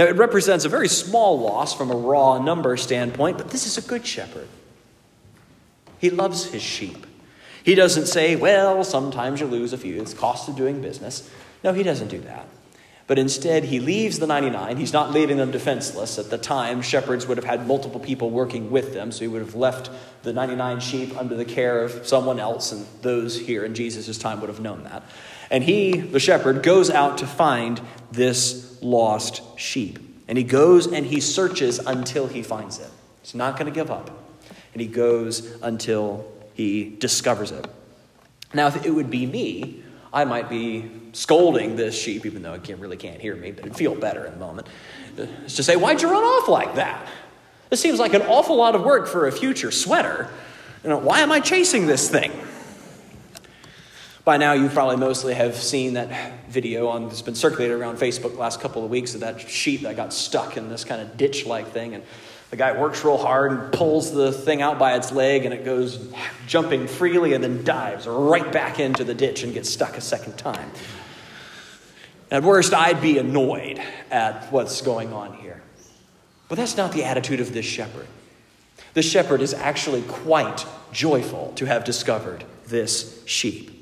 Now, 0.00 0.06
it 0.06 0.16
represents 0.16 0.64
a 0.64 0.70
very 0.70 0.88
small 0.88 1.38
loss 1.38 1.76
from 1.76 1.90
a 1.90 1.94
raw 1.94 2.38
number 2.38 2.74
standpoint, 2.78 3.36
but 3.36 3.50
this 3.50 3.66
is 3.66 3.76
a 3.76 3.86
good 3.86 4.06
shepherd. 4.06 4.48
He 5.98 6.08
loves 6.08 6.46
his 6.46 6.62
sheep. 6.62 7.06
He 7.62 7.74
doesn't 7.74 8.06
say, 8.06 8.34
well, 8.34 8.82
sometimes 8.82 9.40
you 9.40 9.46
lose 9.46 9.74
a 9.74 9.76
few, 9.76 10.00
it's 10.00 10.14
cost 10.14 10.48
of 10.48 10.56
doing 10.56 10.80
business. 10.80 11.28
No, 11.62 11.74
he 11.74 11.82
doesn't 11.82 12.08
do 12.08 12.18
that. 12.22 12.48
But 13.08 13.18
instead, 13.18 13.64
he 13.64 13.78
leaves 13.78 14.18
the 14.18 14.26
99. 14.26 14.78
He's 14.78 14.94
not 14.94 15.10
leaving 15.10 15.36
them 15.36 15.50
defenseless. 15.50 16.18
At 16.18 16.30
the 16.30 16.38
time, 16.38 16.80
shepherds 16.80 17.26
would 17.26 17.36
have 17.36 17.44
had 17.44 17.66
multiple 17.66 18.00
people 18.00 18.30
working 18.30 18.70
with 18.70 18.94
them, 18.94 19.12
so 19.12 19.20
he 19.20 19.28
would 19.28 19.42
have 19.42 19.54
left 19.54 19.90
the 20.22 20.32
99 20.32 20.80
sheep 20.80 21.14
under 21.14 21.36
the 21.36 21.44
care 21.44 21.84
of 21.84 22.06
someone 22.06 22.40
else, 22.40 22.72
and 22.72 22.86
those 23.02 23.38
here 23.38 23.66
in 23.66 23.74
Jesus' 23.74 24.16
time 24.16 24.40
would 24.40 24.48
have 24.48 24.60
known 24.60 24.82
that. 24.84 25.02
And 25.50 25.62
he, 25.62 25.98
the 25.98 26.20
shepherd, 26.20 26.62
goes 26.62 26.88
out 26.88 27.18
to 27.18 27.26
find 27.26 27.82
this 28.10 28.69
lost 28.82 29.42
sheep. 29.58 29.98
And 30.28 30.38
he 30.38 30.44
goes 30.44 30.86
and 30.86 31.04
he 31.04 31.20
searches 31.20 31.78
until 31.78 32.26
he 32.26 32.42
finds 32.42 32.78
it. 32.78 32.90
He's 33.22 33.34
not 33.34 33.54
going 33.54 33.66
to 33.66 33.72
give 33.72 33.90
up. 33.90 34.10
And 34.72 34.80
he 34.80 34.86
goes 34.86 35.60
until 35.62 36.30
he 36.54 36.96
discovers 36.98 37.50
it. 37.50 37.66
Now, 38.54 38.68
if 38.68 38.84
it 38.84 38.90
would 38.90 39.10
be 39.10 39.26
me, 39.26 39.82
I 40.12 40.24
might 40.24 40.48
be 40.48 40.90
scolding 41.12 41.76
this 41.76 42.00
sheep, 42.00 42.26
even 42.26 42.42
though 42.42 42.54
it 42.54 42.64
can't, 42.64 42.80
really 42.80 42.96
can't 42.96 43.20
hear 43.20 43.36
me, 43.36 43.52
but 43.52 43.64
it'd 43.64 43.76
feel 43.76 43.94
better 43.94 44.24
in 44.26 44.32
the 44.32 44.38
moment. 44.38 44.68
To 45.16 45.62
say, 45.62 45.76
Why'd 45.76 46.02
you 46.02 46.10
run 46.10 46.22
off 46.22 46.48
like 46.48 46.76
that? 46.76 47.06
This 47.68 47.80
seems 47.80 47.98
like 47.98 48.14
an 48.14 48.22
awful 48.22 48.56
lot 48.56 48.74
of 48.74 48.82
work 48.82 49.06
for 49.06 49.28
a 49.28 49.32
future 49.32 49.70
sweater. 49.70 50.28
You 50.82 50.90
know, 50.90 50.98
why 50.98 51.20
am 51.20 51.30
I 51.30 51.40
chasing 51.40 51.86
this 51.86 52.10
thing? 52.10 52.32
By 54.24 54.36
now, 54.36 54.52
you 54.52 54.68
probably 54.68 54.96
mostly 54.96 55.32
have 55.34 55.56
seen 55.56 55.94
that 55.94 56.44
video 56.48 56.88
on 56.88 57.08
that's 57.08 57.22
been 57.22 57.34
circulated 57.34 57.78
around 57.78 57.96
Facebook 57.96 58.32
the 58.32 58.40
last 58.40 58.60
couple 58.60 58.84
of 58.84 58.90
weeks 58.90 59.14
of 59.14 59.20
that 59.20 59.40
sheep 59.40 59.80
that 59.82 59.96
got 59.96 60.12
stuck 60.12 60.58
in 60.58 60.68
this 60.68 60.84
kind 60.84 61.00
of 61.00 61.16
ditch 61.16 61.46
like 61.46 61.68
thing. 61.68 61.94
And 61.94 62.04
the 62.50 62.56
guy 62.56 62.78
works 62.78 63.02
real 63.02 63.16
hard 63.16 63.52
and 63.52 63.72
pulls 63.72 64.12
the 64.12 64.30
thing 64.30 64.60
out 64.60 64.78
by 64.78 64.94
its 64.94 65.10
leg, 65.10 65.46
and 65.46 65.54
it 65.54 65.64
goes 65.64 66.12
jumping 66.46 66.86
freely 66.86 67.32
and 67.32 67.42
then 67.42 67.64
dives 67.64 68.06
right 68.06 68.52
back 68.52 68.78
into 68.78 69.04
the 69.04 69.14
ditch 69.14 69.42
and 69.42 69.54
gets 69.54 69.70
stuck 69.70 69.96
a 69.96 70.02
second 70.02 70.36
time. 70.36 70.70
At 72.30 72.42
worst, 72.42 72.74
I'd 72.74 73.00
be 73.00 73.16
annoyed 73.16 73.80
at 74.10 74.52
what's 74.52 74.82
going 74.82 75.14
on 75.14 75.32
here. 75.32 75.62
But 76.48 76.56
that's 76.56 76.76
not 76.76 76.92
the 76.92 77.04
attitude 77.04 77.40
of 77.40 77.54
this 77.54 77.64
shepherd. 77.64 78.06
The 78.92 79.02
shepherd 79.02 79.40
is 79.40 79.54
actually 79.54 80.02
quite 80.02 80.66
joyful 80.92 81.52
to 81.56 81.64
have 81.64 81.84
discovered 81.84 82.44
this 82.66 83.22
sheep. 83.24 83.79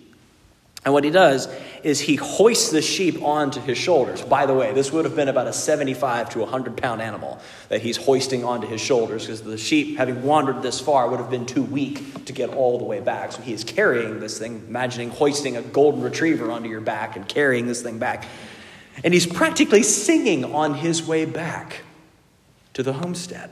And 0.84 0.94
what 0.94 1.04
he 1.04 1.10
does 1.10 1.48
is 1.82 2.00
he 2.00 2.14
hoists 2.16 2.70
the 2.70 2.80
sheep 2.80 3.20
onto 3.22 3.60
his 3.60 3.76
shoulders. 3.76 4.22
By 4.22 4.46
the 4.46 4.54
way, 4.54 4.72
this 4.72 4.92
would 4.92 5.04
have 5.04 5.16
been 5.16 5.28
about 5.28 5.48
a 5.48 5.52
75 5.52 6.30
to 6.30 6.38
100 6.40 6.76
pound 6.76 7.02
animal 7.02 7.40
that 7.68 7.82
he's 7.82 7.96
hoisting 7.96 8.44
onto 8.44 8.66
his 8.66 8.80
shoulders 8.80 9.26
because 9.26 9.42
the 9.42 9.58
sheep, 9.58 9.98
having 9.98 10.22
wandered 10.22 10.62
this 10.62 10.80
far, 10.80 11.10
would 11.10 11.18
have 11.18 11.30
been 11.30 11.46
too 11.46 11.64
weak 11.64 12.24
to 12.26 12.32
get 12.32 12.50
all 12.50 12.78
the 12.78 12.84
way 12.84 13.00
back. 13.00 13.32
So 13.32 13.42
he 13.42 13.52
is 13.52 13.64
carrying 13.64 14.20
this 14.20 14.38
thing, 14.38 14.64
imagining 14.68 15.10
hoisting 15.10 15.56
a 15.56 15.62
golden 15.62 16.00
retriever 16.00 16.50
onto 16.50 16.68
your 16.68 16.80
back 16.80 17.16
and 17.16 17.28
carrying 17.28 17.66
this 17.66 17.82
thing 17.82 17.98
back. 17.98 18.26
And 19.02 19.12
he's 19.12 19.26
practically 19.26 19.82
singing 19.82 20.44
on 20.44 20.74
his 20.74 21.02
way 21.02 21.24
back 21.24 21.82
to 22.74 22.82
the 22.84 22.92
homestead. 22.92 23.50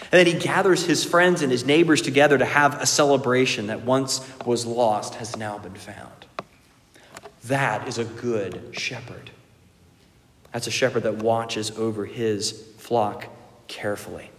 And 0.00 0.12
then 0.12 0.26
he 0.26 0.34
gathers 0.34 0.86
his 0.86 1.04
friends 1.04 1.42
and 1.42 1.50
his 1.50 1.66
neighbors 1.66 2.00
together 2.00 2.38
to 2.38 2.44
have 2.44 2.80
a 2.80 2.86
celebration 2.86 3.66
that 3.66 3.82
once 3.82 4.26
was 4.46 4.64
lost 4.64 5.16
has 5.16 5.36
now 5.36 5.58
been 5.58 5.74
found. 5.74 6.26
That 7.44 7.88
is 7.88 7.98
a 7.98 8.04
good 8.04 8.70
shepherd. 8.72 9.30
That's 10.52 10.66
a 10.66 10.70
shepherd 10.70 11.02
that 11.02 11.16
watches 11.16 11.70
over 11.72 12.06
his 12.06 12.52
flock 12.78 13.26
carefully. 13.66 14.30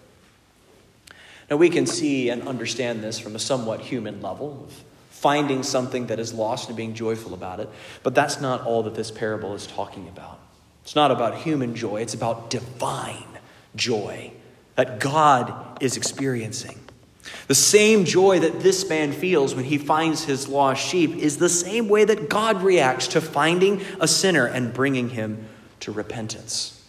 Now, 1.50 1.58
we 1.58 1.70
can 1.70 1.86
see 1.86 2.30
and 2.30 2.48
understand 2.48 3.04
this 3.04 3.20
from 3.20 3.36
a 3.36 3.40
somewhat 3.40 3.82
human 3.82 4.22
level 4.22 4.66
of 4.68 4.84
finding 5.10 5.64
something 5.64 6.08
that 6.08 6.20
is 6.20 6.34
lost 6.34 6.70
and 6.70 6.78
being 6.78 6.94
joyful 6.94 7.34
about 7.34 7.60
it, 7.60 7.70
but 8.04 8.16
that's 8.16 8.40
not 8.40 8.62
all 8.62 8.84
that 8.84 8.96
this 8.96 9.12
parable 9.12 9.54
is 9.54 9.68
talking 9.68 10.08
about. 10.08 10.40
It's 10.84 10.96
not 10.96 11.12
about 11.12 11.40
human 11.40 11.76
joy, 11.76 12.02
it's 12.02 12.14
about 12.14 12.50
divine 12.50 13.40
joy 13.76 14.32
that 14.80 14.98
God 14.98 15.84
is 15.84 15.98
experiencing. 15.98 16.80
The 17.48 17.54
same 17.54 18.06
joy 18.06 18.40
that 18.40 18.62
this 18.62 18.88
man 18.88 19.12
feels 19.12 19.54
when 19.54 19.66
he 19.66 19.78
finds 19.78 20.24
his 20.24 20.48
lost 20.48 20.82
sheep 20.82 21.18
is 21.18 21.38
the 21.38 21.50
same 21.50 21.90
way 21.90 22.06
that 22.06 22.30
God 22.30 22.64
reacts 22.64 23.10
to 23.10 23.20
finding 23.20 23.82
a 24.00 24.08
sinner 24.08 24.46
and 24.46 24.74
bringing 24.74 25.10
him 25.10 25.50
to 25.82 25.92
repentance. 25.92 26.82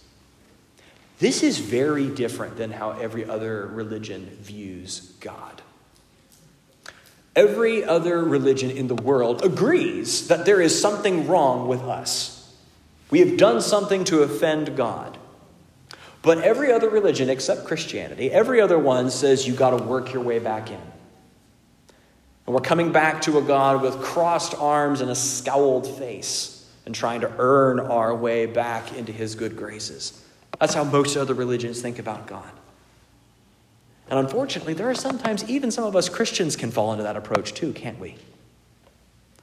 This 1.19 1.43
is 1.43 1.59
very 1.59 2.07
different 2.09 2.59
than 2.59 2.71
how 2.71 2.93
every 2.93 3.29
other 3.29 3.67
religion 3.67 4.39
views 4.41 5.13
God. 5.19 5.61
Every 7.35 7.83
other 7.83 8.23
religion 8.23 8.71
in 8.71 8.87
the 8.87 8.95
world 8.95 9.45
agrees 9.45 10.29
that 10.29 10.45
there 10.47 10.61
is 10.61 10.81
something 10.81 11.27
wrong 11.27 11.67
with 11.67 11.83
us. 11.83 12.55
We 13.11 13.19
have 13.19 13.37
done 13.37 13.61
something 13.61 14.05
to 14.05 14.23
offend 14.23 14.77
God. 14.77 15.10
But 16.23 16.39
every 16.39 16.71
other 16.71 16.91
religion 16.91 17.31
except 17.31 17.65
Christianity, 17.65 18.31
every 18.31 18.61
other 18.61 18.79
one 18.79 19.11
says 19.11 19.47
you 19.47 19.55
got 19.55 19.71
to 19.71 19.83
work 19.83 20.13
your 20.13 20.23
way 20.23 20.39
back 20.39 20.71
in. 20.71 20.81
And 22.47 22.55
we're 22.55 22.61
coming 22.61 22.93
back 22.93 23.23
to 23.23 23.39
a 23.39 23.43
God 23.43 23.81
with 23.81 24.01
crossed 24.03 24.55
arms 24.55 25.01
and 25.01 25.11
a 25.11 25.15
scowled 25.15 25.87
face 25.99 26.69
and 26.85 26.95
trying 26.95 27.21
to 27.23 27.33
earn 27.39 27.81
our 27.81 28.15
way 28.15 28.47
back 28.47 28.93
into 28.95 29.13
his 29.13 29.35
good 29.35 29.57
graces. 29.57 30.23
That's 30.59 30.75
how 30.75 30.85
most 30.85 31.17
other 31.17 31.35
religions 31.35 31.81
think 31.81 31.99
about 31.99 32.27
God. 32.27 32.51
And 34.11 34.19
unfortunately, 34.19 34.75
there 34.75 34.91
are 34.91 34.95
sometimes 34.95 35.49
even 35.49 35.71
some 35.71 35.85
of 35.85 35.95
us 35.95 36.09
Christians 36.09 36.57
can 36.57 36.71
fall 36.71 36.93
into 36.93 37.05
that 37.05 37.17
approach 37.17 37.55
too, 37.55 37.73
can't 37.73 37.99
we? 38.01 38.17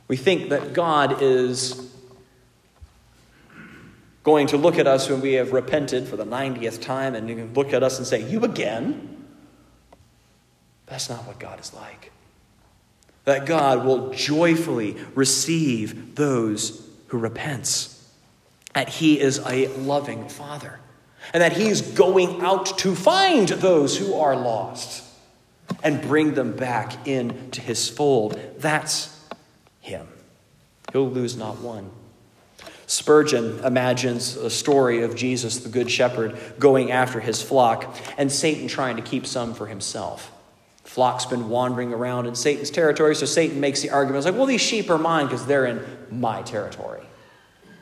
We 0.10 0.18
think 0.18 0.50
that 0.50 0.74
God 0.74 1.22
is 1.22 1.87
going 4.28 4.48
to 4.48 4.58
look 4.58 4.78
at 4.78 4.88
us 4.88 5.10
when 5.10 5.22
we 5.22 5.36
have 5.36 5.54
repented 5.54 6.06
for 6.06 6.18
the 6.18 6.26
90th 6.26 6.82
time 6.82 7.16
and 7.16 7.56
look 7.56 7.72
at 7.72 7.82
us 7.82 7.98
and 7.98 8.06
say, 8.06 8.30
You 8.30 8.44
again? 8.44 9.26
That's 10.86 11.10
not 11.10 11.26
what 11.26 11.40
God 11.40 11.62
is 11.62 11.74
like. 11.74 12.12
That 13.24 13.46
God 13.46 13.86
will 13.86 14.10
joyfully 14.10 14.98
receive 15.16 16.16
those 16.16 16.86
who 17.08 17.18
repents. 17.18 18.06
That 18.74 18.90
He 18.90 19.18
is 19.18 19.40
a 19.46 19.68
loving 19.78 20.28
Father. 20.28 20.82
And 21.34 21.42
that 21.42 21.54
He's 21.54 21.82
going 21.82 22.42
out 22.42 22.78
to 22.80 22.96
find 22.96 23.48
those 23.48 23.98
who 23.98 24.14
are 24.14 24.36
lost 24.36 25.06
and 25.82 26.02
bring 26.02 26.34
them 26.34 26.54
back 26.54 27.08
into 27.08 27.62
His 27.62 27.88
fold. 27.88 28.38
That's 28.58 29.26
Him. 29.80 30.06
He'll 30.92 31.10
lose 31.10 31.38
not 31.38 31.60
one. 31.60 31.92
Spurgeon 32.88 33.60
imagines 33.66 34.38
a 34.38 34.50
story 34.50 35.02
of 35.04 35.14
Jesus, 35.14 35.60
the 35.60 35.70
Good 35.70 35.92
Shepherd, 35.92 36.38
going 36.58 36.90
after 36.90 37.20
his 37.20 37.42
flock 37.42 37.96
and 38.18 38.32
Satan 38.32 38.70
trying 38.70 38.96
to 38.96 39.02
keep 39.02 39.28
some 39.28 39.54
for 39.54 39.68
himself. 39.68 40.32
The 40.86 40.90
flock's 40.90 41.26
been 41.26 41.50
wandering 41.50 41.94
around 41.94 42.28
in 42.28 42.36
Satan's 42.36 42.72
territory, 42.72 43.14
so 43.14 43.26
Satan 43.26 43.60
makes 43.60 43.82
the 43.82 43.90
argument 43.90 44.24
like, 44.24 44.36
well, 44.36 44.46
these 44.46 44.62
sheep 44.62 44.90
are 44.90 44.98
mine 44.98 45.26
because 45.26 45.46
they're 45.46 45.66
in 45.66 45.86
my 46.10 46.42
territory. 46.44 47.04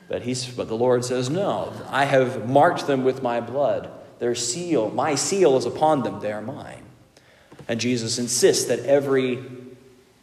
But, 0.07 0.23
he's, 0.23 0.47
but 0.47 0.67
the 0.67 0.75
Lord 0.75 1.05
says, 1.05 1.29
no, 1.29 1.71
I 1.89 2.05
have 2.05 2.49
marked 2.49 2.87
them 2.87 3.03
with 3.03 3.21
my 3.21 3.41
blood. 3.41 3.91
Their 4.17 4.33
seal, 4.33 4.89
my 4.89 5.13
seal 5.13 5.55
is 5.55 5.65
upon 5.65 6.01
them, 6.01 6.19
they 6.19 6.31
are 6.31 6.41
mine. 6.41 6.81
And 7.67 7.79
Jesus 7.79 8.17
insists 8.17 8.65
that 8.65 8.79
every 8.79 9.35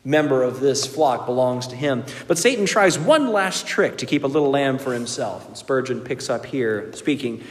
member 0.05 0.43
of 0.43 0.61
this 0.61 0.87
flock 0.87 1.27
belongs 1.27 1.69
to 1.69 1.77
him. 1.77 2.05
But 2.27 2.39
Satan 2.39 2.67
tries 2.67 2.99
one 2.99 3.33
last 3.33 3.67
trick 3.67 3.99
to 3.99 4.07
keep 4.07 4.25
a 4.25 4.27
little 4.27 4.51
lamb 4.51 4.79
for 4.79 4.93
himself. 4.93 5.47
And 5.47 5.57
Spurgeon 5.57 6.01
picks 6.01 6.29
up 6.29 6.45
here, 6.47 6.93
speaking 6.95 7.45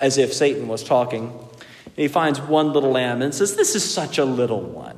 as 0.00 0.16
if 0.16 0.32
Satan 0.32 0.66
was 0.66 0.82
talking. 0.82 1.28
And 1.28 1.96
he 1.96 2.08
finds 2.08 2.40
one 2.40 2.72
little 2.72 2.90
lamb 2.90 3.20
and 3.22 3.34
says, 3.34 3.56
This 3.56 3.74
is 3.74 3.88
such 3.88 4.18
a 4.18 4.24
little 4.24 4.62
one. 4.62 4.96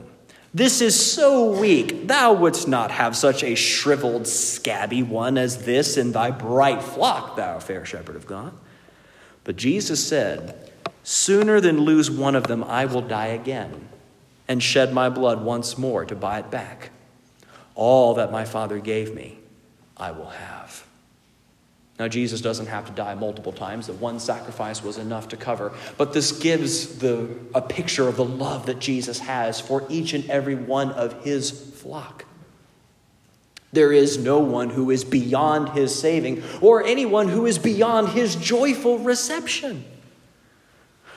This 0.54 0.80
is 0.82 0.94
so 0.94 1.58
weak. 1.58 2.06
Thou 2.08 2.34
wouldst 2.34 2.68
not 2.68 2.90
have 2.90 3.16
such 3.16 3.42
a 3.42 3.54
shriveled, 3.54 4.26
scabby 4.26 5.02
one 5.02 5.38
as 5.38 5.64
this 5.64 5.96
in 5.96 6.12
thy 6.12 6.30
bright 6.30 6.82
flock, 6.82 7.36
thou 7.36 7.58
fair 7.58 7.86
shepherd 7.86 8.16
of 8.16 8.26
God. 8.26 8.52
But 9.44 9.56
Jesus 9.56 10.06
said, 10.06 10.70
Sooner 11.02 11.60
than 11.60 11.80
lose 11.80 12.10
one 12.10 12.36
of 12.36 12.46
them, 12.46 12.62
I 12.62 12.84
will 12.84 13.00
die 13.00 13.28
again 13.28 13.88
and 14.52 14.62
shed 14.62 14.92
my 14.92 15.08
blood 15.08 15.42
once 15.42 15.78
more 15.78 16.04
to 16.04 16.14
buy 16.14 16.38
it 16.38 16.50
back. 16.50 16.90
All 17.74 18.12
that 18.14 18.30
my 18.30 18.44
Father 18.44 18.78
gave 18.80 19.14
me, 19.14 19.38
I 19.96 20.10
will 20.10 20.28
have. 20.28 20.86
Now, 21.98 22.06
Jesus 22.06 22.42
doesn't 22.42 22.66
have 22.66 22.84
to 22.84 22.92
die 22.92 23.14
multiple 23.14 23.52
times. 23.52 23.86
The 23.86 23.94
one 23.94 24.20
sacrifice 24.20 24.82
was 24.82 24.98
enough 24.98 25.28
to 25.28 25.38
cover. 25.38 25.72
But 25.96 26.12
this 26.12 26.32
gives 26.32 26.98
the, 26.98 27.30
a 27.54 27.62
picture 27.62 28.06
of 28.06 28.16
the 28.16 28.26
love 28.26 28.66
that 28.66 28.78
Jesus 28.78 29.20
has 29.20 29.58
for 29.58 29.86
each 29.88 30.12
and 30.12 30.28
every 30.28 30.54
one 30.54 30.90
of 30.92 31.24
his 31.24 31.50
flock. 31.50 32.26
There 33.72 33.90
is 33.90 34.18
no 34.18 34.40
one 34.40 34.68
who 34.68 34.90
is 34.90 35.02
beyond 35.02 35.70
his 35.70 35.98
saving 35.98 36.42
or 36.60 36.84
anyone 36.84 37.28
who 37.30 37.46
is 37.46 37.58
beyond 37.58 38.10
his 38.10 38.36
joyful 38.36 38.98
reception. 38.98 39.86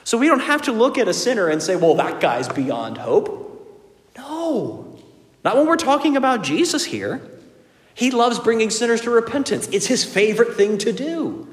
So 0.06 0.16
we 0.16 0.28
don't 0.28 0.38
have 0.38 0.62
to 0.62 0.72
look 0.72 0.98
at 0.98 1.08
a 1.08 1.12
sinner 1.12 1.48
and 1.48 1.60
say, 1.60 1.74
well, 1.74 1.96
that 1.96 2.20
guy's 2.20 2.48
beyond 2.48 2.96
hope. 2.96 3.42
No, 4.16 4.96
not 5.44 5.56
when 5.56 5.66
we're 5.66 5.74
talking 5.74 6.16
about 6.16 6.44
Jesus 6.44 6.84
here. 6.84 7.20
He 7.92 8.12
loves 8.12 8.38
bringing 8.38 8.70
sinners 8.70 9.00
to 9.00 9.10
repentance, 9.10 9.66
it's 9.72 9.86
his 9.86 10.04
favorite 10.04 10.54
thing 10.54 10.78
to 10.78 10.92
do. 10.92 11.48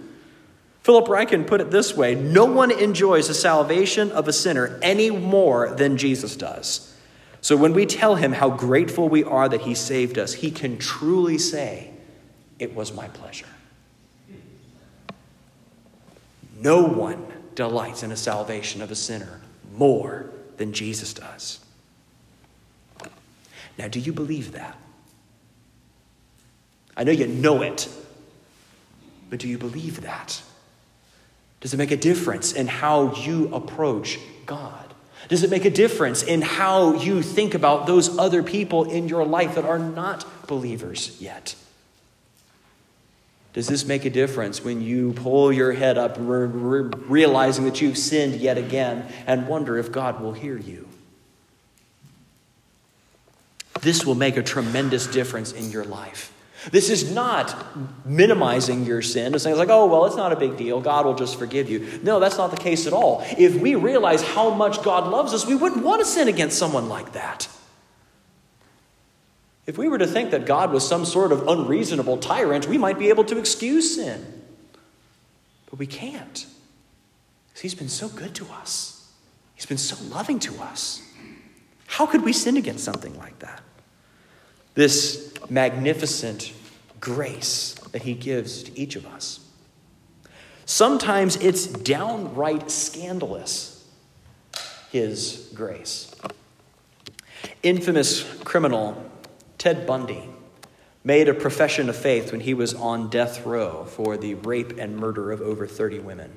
Philip 0.83 1.05
Ryken 1.05 1.47
put 1.47 1.61
it 1.61 1.71
this 1.71 1.97
way 1.97 2.13
No 2.13 2.45
one 2.45 2.69
enjoys 2.69 3.27
the 3.27 3.33
salvation 3.33 4.11
of 4.11 4.27
a 4.27 4.33
sinner 4.33 4.77
any 4.83 5.09
more 5.09 5.73
than 5.73 5.97
Jesus 5.97 6.35
does. 6.35 6.95
So 7.41 7.57
when 7.57 7.73
we 7.73 7.87
tell 7.87 8.17
him 8.17 8.33
how 8.33 8.51
grateful 8.51 9.09
we 9.09 9.23
are 9.23 9.49
that 9.49 9.61
he 9.61 9.73
saved 9.73 10.19
us, 10.19 10.31
he 10.31 10.51
can 10.51 10.77
truly 10.77 11.39
say, 11.39 11.89
It 12.59 12.75
was 12.75 12.93
my 12.93 13.07
pleasure. 13.07 13.47
No 16.59 16.83
one 16.83 17.25
delights 17.55 18.03
in 18.03 18.09
the 18.09 18.17
salvation 18.17 18.81
of 18.81 18.91
a 18.91 18.95
sinner 18.95 19.41
more 19.75 20.29
than 20.57 20.73
Jesus 20.73 21.13
does. 21.13 21.59
Now, 23.77 23.87
do 23.87 23.99
you 23.99 24.13
believe 24.13 24.51
that? 24.53 24.77
I 26.95 27.03
know 27.03 27.11
you 27.11 27.27
know 27.27 27.63
it, 27.63 27.89
but 29.29 29.39
do 29.39 29.47
you 29.47 29.57
believe 29.57 30.01
that? 30.01 30.41
Does 31.59 31.73
it 31.73 31.77
make 31.77 31.91
a 31.91 31.97
difference 31.97 32.53
in 32.53 32.67
how 32.67 33.15
you 33.15 33.53
approach 33.53 34.19
God? 34.45 34.93
Does 35.29 35.43
it 35.43 35.49
make 35.49 35.65
a 35.65 35.69
difference 35.69 36.21
in 36.21 36.41
how 36.41 36.95
you 36.95 37.21
think 37.21 37.53
about 37.53 37.87
those 37.87 38.17
other 38.17 38.43
people 38.43 38.83
in 38.91 39.07
your 39.07 39.25
life 39.25 39.55
that 39.55 39.65
are 39.65 39.79
not 39.79 40.25
believers 40.47 41.17
yet? 41.19 41.55
Does 43.53 43.67
this 43.67 43.85
make 43.85 44.03
a 44.03 44.09
difference 44.09 44.63
when 44.63 44.81
you 44.81 45.13
pull 45.13 45.53
your 45.53 45.73
head 45.73 45.97
up, 45.97 46.15
realizing 46.19 47.65
that 47.65 47.81
you've 47.81 47.97
sinned 47.97 48.41
yet 48.41 48.57
again, 48.57 49.07
and 49.27 49.47
wonder 49.47 49.77
if 49.77 49.91
God 49.91 50.19
will 50.19 50.33
hear 50.33 50.57
you? 50.57 50.87
This 53.81 54.05
will 54.05 54.15
make 54.15 54.37
a 54.37 54.43
tremendous 54.43 55.05
difference 55.07 55.51
in 55.51 55.69
your 55.69 55.83
life. 55.83 56.31
This 56.71 56.89
is 56.89 57.11
not 57.11 57.53
minimizing 58.05 58.85
your 58.85 59.01
sin 59.01 59.33
and 59.33 59.41
saying, 59.41 59.57
like, 59.57 59.69
oh, 59.69 59.85
well, 59.85 60.05
it's 60.05 60.15
not 60.15 60.31
a 60.31 60.37
big 60.37 60.55
deal. 60.55 60.79
God 60.79 61.05
will 61.05 61.15
just 61.15 61.37
forgive 61.37 61.69
you. 61.69 61.99
No, 62.01 62.21
that's 62.21 62.37
not 62.37 62.51
the 62.51 62.57
case 62.57 62.87
at 62.87 62.93
all. 62.93 63.21
If 63.37 63.55
we 63.55 63.75
realize 63.75 64.23
how 64.23 64.51
much 64.51 64.81
God 64.81 65.11
loves 65.11 65.33
us, 65.33 65.45
we 65.45 65.55
wouldn't 65.55 65.83
want 65.83 65.99
to 65.99 66.05
sin 66.05 66.29
against 66.29 66.57
someone 66.57 66.87
like 66.87 67.11
that. 67.13 67.49
If 69.65 69.77
we 69.77 69.87
were 69.87 69.97
to 69.97 70.07
think 70.07 70.31
that 70.31 70.45
God 70.45 70.71
was 70.71 70.87
some 70.87 71.05
sort 71.05 71.31
of 71.31 71.47
unreasonable 71.47 72.17
tyrant, 72.17 72.67
we 72.67 72.77
might 72.77 72.99
be 72.99 73.09
able 73.09 73.23
to 73.25 73.37
excuse 73.37 73.95
sin. 73.95 74.41
But 75.69 75.79
we 75.79 75.87
can't. 75.87 76.45
Because 77.47 77.61
He's 77.61 77.75
been 77.75 77.89
so 77.89 78.09
good 78.09 78.35
to 78.35 78.47
us, 78.47 79.11
He's 79.55 79.65
been 79.65 79.77
so 79.77 79.95
loving 80.13 80.39
to 80.39 80.61
us. 80.61 81.01
How 81.87 82.05
could 82.05 82.23
we 82.23 82.33
sin 82.33 82.57
against 82.57 82.83
something 82.83 83.17
like 83.17 83.39
that? 83.39 83.61
This 84.73 85.33
magnificent 85.49 86.51
grace 86.99 87.75
that 87.91 88.01
He 88.01 88.15
gives 88.15 88.63
to 88.63 88.77
each 88.77 88.95
of 88.95 89.05
us. 89.05 89.39
Sometimes 90.65 91.35
it's 91.37 91.67
downright 91.67 92.69
scandalous, 92.71 93.87
His 94.91 95.51
grace. 95.53 96.13
Infamous 97.61 98.23
criminal 98.43 99.11
Ted 99.63 99.87
Bundy 99.87 100.27
made 101.05 101.29
a 101.29 101.33
profession 101.33 101.87
of 101.87 101.95
faith 101.95 102.33
when 102.33 102.41
he 102.41 102.53
was 102.53 102.73
on 102.73 103.09
death 103.09 103.45
row 103.45 103.85
for 103.85 104.17
the 104.17 104.33
rape 104.33 104.77
and 104.77 104.97
murder 104.97 105.31
of 105.31 105.39
over 105.39 105.65
30 105.65 105.99
women. 105.99 106.33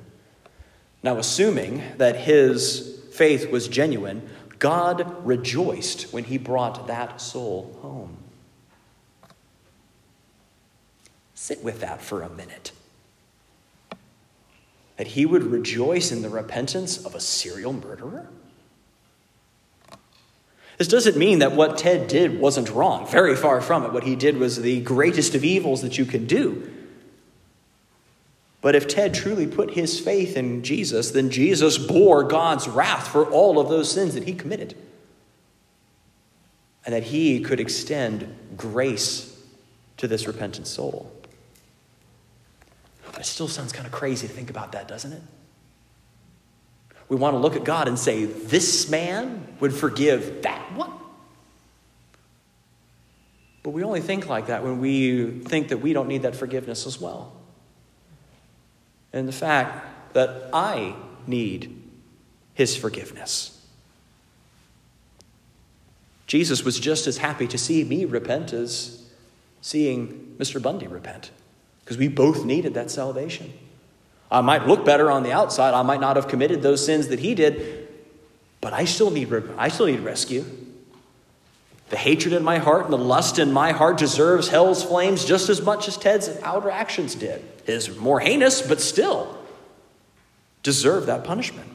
Now, 1.03 1.17
assuming 1.17 1.83
that 1.97 2.15
his 2.15 3.01
faith 3.11 3.51
was 3.51 3.67
genuine, 3.67 4.29
God 4.59 5.25
rejoiced 5.25 6.13
when 6.13 6.23
he 6.23 6.37
brought 6.37 6.87
that 6.87 7.19
soul 7.19 7.77
home. 7.81 8.15
Sit 11.35 11.61
with 11.61 11.81
that 11.81 12.01
for 12.01 12.21
a 12.21 12.29
minute. 12.29 12.71
That 14.95 15.07
he 15.07 15.25
would 15.25 15.43
rejoice 15.43 16.13
in 16.13 16.21
the 16.21 16.29
repentance 16.29 17.05
of 17.05 17.13
a 17.13 17.19
serial 17.19 17.73
murderer? 17.73 18.29
This 20.77 20.87
doesn't 20.87 21.17
mean 21.17 21.39
that 21.39 21.53
what 21.53 21.77
Ted 21.77 22.07
did 22.07 22.39
wasn't 22.39 22.69
wrong. 22.69 23.07
Very 23.07 23.35
far 23.35 23.61
from 23.61 23.83
it. 23.83 23.91
What 23.91 24.03
he 24.03 24.15
did 24.15 24.37
was 24.37 24.61
the 24.61 24.81
greatest 24.81 25.33
of 25.33 25.43
evils 25.43 25.81
that 25.81 25.97
you 25.97 26.05
can 26.05 26.27
do. 26.27 26.71
But 28.61 28.75
if 28.75 28.87
Ted 28.87 29.13
truly 29.13 29.47
put 29.47 29.71
his 29.71 29.99
faith 29.99 30.37
in 30.37 30.63
Jesus, 30.63 31.11
then 31.11 31.29
Jesus 31.29 31.77
bore 31.77 32.23
God's 32.23 32.67
wrath 32.67 33.07
for 33.07 33.25
all 33.25 33.59
of 33.59 33.69
those 33.69 33.91
sins 33.91 34.13
that 34.13 34.25
he 34.25 34.33
committed. 34.33 34.75
And 36.85 36.93
that 36.93 37.03
he 37.03 37.39
could 37.39 37.59
extend 37.59 38.35
grace 38.55 39.35
to 39.97 40.07
this 40.07 40.27
repentant 40.27 40.67
soul. 40.67 41.11
But 43.11 43.21
it 43.21 43.25
still 43.25 43.47
sounds 43.47 43.71
kind 43.71 43.87
of 43.87 43.91
crazy 43.91 44.27
to 44.27 44.33
think 44.33 44.49
about 44.49 44.73
that, 44.73 44.87
doesn't 44.87 45.13
it? 45.13 45.21
We 47.09 47.15
want 47.15 47.33
to 47.33 47.37
look 47.37 47.55
at 47.55 47.63
God 47.63 47.87
and 47.87 47.97
say, 47.97 48.25
This 48.25 48.89
man 48.89 49.55
would 49.59 49.73
forgive 49.73 50.41
that 50.43 50.73
one. 50.73 50.91
But 53.63 53.71
we 53.71 53.83
only 53.83 54.01
think 54.01 54.27
like 54.27 54.47
that 54.47 54.63
when 54.63 54.79
we 54.79 55.41
think 55.41 55.69
that 55.69 55.77
we 55.77 55.93
don't 55.93 56.07
need 56.07 56.21
that 56.21 56.35
forgiveness 56.35 56.85
as 56.87 56.99
well. 56.99 57.33
And 59.11 59.27
the 59.27 59.33
fact 59.33 60.13
that 60.13 60.49
I 60.53 60.95
need 61.25 61.83
his 62.53 62.75
forgiveness. 62.75 63.53
Jesus 66.27 66.63
was 66.63 66.79
just 66.79 67.07
as 67.07 67.17
happy 67.17 67.47
to 67.47 67.57
see 67.57 67.83
me 67.83 68.03
repent 68.03 68.51
as 68.51 69.07
seeing 69.61 70.35
Mr. 70.37 70.61
Bundy 70.61 70.87
repent, 70.87 71.31
because 71.83 71.97
we 71.97 72.07
both 72.07 72.45
needed 72.45 72.73
that 72.73 72.91
salvation. 72.91 73.53
I 74.31 74.41
might 74.41 74.67
look 74.67 74.85
better 74.85 75.09
on 75.09 75.23
the 75.23 75.31
outside. 75.31 75.73
I 75.73 75.81
might 75.83 76.01
not 76.01 76.15
have 76.15 76.27
committed 76.27 76.61
those 76.61 76.85
sins 76.85 77.07
that 77.07 77.19
he 77.19 77.33
did, 77.35 77.87
but 78.61 78.73
I 78.73 78.85
still 78.85 79.09
need, 79.09 79.31
I 79.57 79.69
still 79.69 79.85
need 79.85 80.01
rescue. 80.01 80.45
The 81.89 81.97
hatred 81.97 82.33
in 82.33 82.43
my 82.43 82.57
heart 82.57 82.83
and 82.83 82.93
the 82.93 82.97
lust 82.97 83.39
in 83.39 83.53
my 83.53 83.71
heart 83.71 83.97
deserves 83.97 84.49
hell's 84.49 84.83
flames 84.83 85.23
just 85.23 85.47
as 85.47 85.61
much 85.61 85.87
as 85.87 85.95
Ted's 85.95 86.29
outer 86.43 86.69
actions 86.69 87.15
did. 87.15 87.45
His 87.65 87.95
more 87.95 88.19
heinous, 88.19 88.61
but 88.61 88.81
still 88.81 89.37
deserve 90.63 91.05
that 91.05 91.23
punishment. 91.23 91.69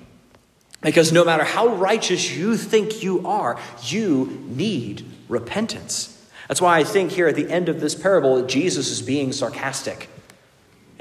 Because 0.82 1.12
no 1.12 1.24
matter 1.24 1.44
how 1.44 1.76
righteous 1.76 2.36
you 2.36 2.56
think 2.56 3.02
you 3.02 3.26
are, 3.26 3.58
you 3.84 4.44
need 4.48 5.06
repentance. 5.28 6.08
That's 6.48 6.60
why 6.60 6.78
I 6.78 6.84
think 6.84 7.12
here 7.12 7.28
at 7.28 7.36
the 7.36 7.50
end 7.50 7.70
of 7.70 7.80
this 7.80 7.94
parable, 7.94 8.44
Jesus 8.44 8.90
is 8.90 9.00
being 9.00 9.32
sarcastic. 9.32 10.10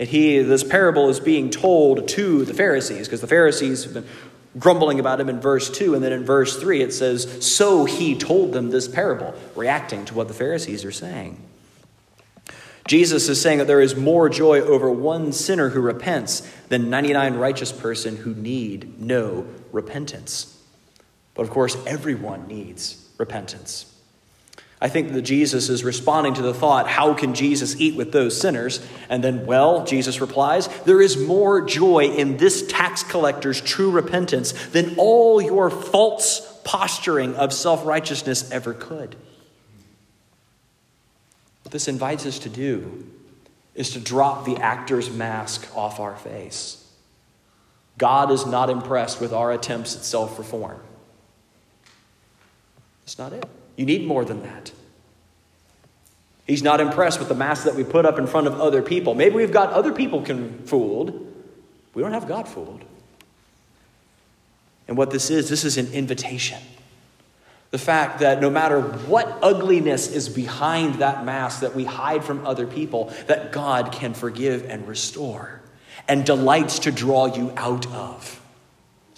And 0.01 0.09
he, 0.09 0.39
this 0.39 0.63
parable 0.63 1.09
is 1.09 1.19
being 1.19 1.51
told 1.51 2.07
to 2.07 2.43
the 2.43 2.55
Pharisees, 2.55 3.07
because 3.07 3.21
the 3.21 3.27
Pharisees 3.27 3.83
have 3.83 3.93
been 3.93 4.07
grumbling 4.57 4.99
about 4.99 5.21
him 5.21 5.29
in 5.29 5.39
verse 5.39 5.69
2. 5.69 5.93
And 5.93 6.03
then 6.03 6.11
in 6.11 6.25
verse 6.25 6.59
3, 6.59 6.81
it 6.81 6.91
says, 6.91 7.45
So 7.45 7.85
he 7.85 8.17
told 8.17 8.51
them 8.51 8.71
this 8.71 8.87
parable, 8.87 9.35
reacting 9.55 10.05
to 10.05 10.15
what 10.15 10.27
the 10.27 10.33
Pharisees 10.33 10.83
are 10.85 10.91
saying. 10.91 11.39
Jesus 12.87 13.29
is 13.29 13.39
saying 13.39 13.59
that 13.59 13.67
there 13.67 13.79
is 13.79 13.95
more 13.95 14.27
joy 14.27 14.61
over 14.61 14.89
one 14.89 15.31
sinner 15.33 15.69
who 15.69 15.81
repents 15.81 16.51
than 16.69 16.89
99 16.89 17.35
righteous 17.35 17.71
person 17.71 18.17
who 18.17 18.33
need 18.33 18.99
no 18.99 19.45
repentance. 19.71 20.59
But 21.35 21.43
of 21.43 21.51
course, 21.51 21.77
everyone 21.85 22.47
needs 22.47 23.07
repentance. 23.19 23.90
I 24.83 24.89
think 24.89 25.13
that 25.13 25.21
Jesus 25.21 25.69
is 25.69 25.83
responding 25.83 26.33
to 26.33 26.41
the 26.41 26.55
thought, 26.55 26.87
how 26.87 27.13
can 27.13 27.35
Jesus 27.35 27.79
eat 27.79 27.95
with 27.95 28.11
those 28.11 28.39
sinners? 28.39 28.83
And 29.09 29.23
then, 29.23 29.45
well, 29.45 29.85
Jesus 29.85 30.19
replies, 30.19 30.67
there 30.85 30.99
is 30.99 31.17
more 31.17 31.61
joy 31.61 32.05
in 32.05 32.37
this 32.37 32.65
tax 32.65 33.03
collector's 33.03 33.61
true 33.61 33.91
repentance 33.91 34.53
than 34.69 34.95
all 34.97 35.39
your 35.39 35.69
false 35.69 36.59
posturing 36.63 37.35
of 37.35 37.53
self 37.53 37.85
righteousness 37.85 38.49
ever 38.49 38.73
could. 38.73 39.15
What 41.63 41.71
this 41.71 41.87
invites 41.87 42.25
us 42.25 42.39
to 42.39 42.49
do 42.49 43.07
is 43.75 43.91
to 43.91 43.99
drop 43.99 44.45
the 44.45 44.57
actor's 44.57 45.11
mask 45.11 45.69
off 45.77 45.99
our 45.99 46.15
face. 46.15 46.83
God 47.99 48.31
is 48.31 48.47
not 48.47 48.71
impressed 48.71 49.21
with 49.21 49.31
our 49.31 49.51
attempts 49.51 49.95
at 49.95 50.03
self 50.03 50.39
reform. 50.39 50.79
That's 53.03 53.19
not 53.19 53.31
it. 53.33 53.45
You 53.75 53.85
need 53.85 54.05
more 54.05 54.25
than 54.25 54.43
that. 54.43 54.71
He's 56.45 56.63
not 56.63 56.81
impressed 56.81 57.19
with 57.19 57.29
the 57.29 57.35
mask 57.35 57.63
that 57.63 57.75
we 57.75 57.83
put 57.83 58.05
up 58.05 58.19
in 58.19 58.27
front 58.27 58.47
of 58.47 58.59
other 58.59 58.81
people. 58.81 59.13
Maybe 59.13 59.35
we've 59.35 59.53
got 59.53 59.71
other 59.71 59.93
people 59.93 60.23
fooled. 60.65 61.33
We 61.93 62.01
don't 62.01 62.13
have 62.13 62.27
God 62.27 62.47
fooled. 62.47 62.83
And 64.87 64.97
what 64.97 65.11
this 65.11 65.29
is, 65.29 65.49
this 65.49 65.63
is 65.63 65.77
an 65.77 65.93
invitation. 65.93 66.59
The 67.69 67.77
fact 67.77 68.19
that 68.19 68.41
no 68.41 68.49
matter 68.49 68.81
what 68.81 69.39
ugliness 69.41 70.11
is 70.11 70.27
behind 70.27 70.95
that 70.95 71.23
mask 71.23 71.61
that 71.61 71.73
we 71.73 71.85
hide 71.85 72.25
from 72.25 72.45
other 72.45 72.67
people, 72.67 73.13
that 73.27 73.53
God 73.53 73.93
can 73.93 74.13
forgive 74.13 74.65
and 74.69 74.85
restore 74.87 75.61
and 76.07 76.25
delights 76.25 76.79
to 76.79 76.91
draw 76.91 77.33
you 77.33 77.53
out 77.55 77.87
of. 77.93 78.40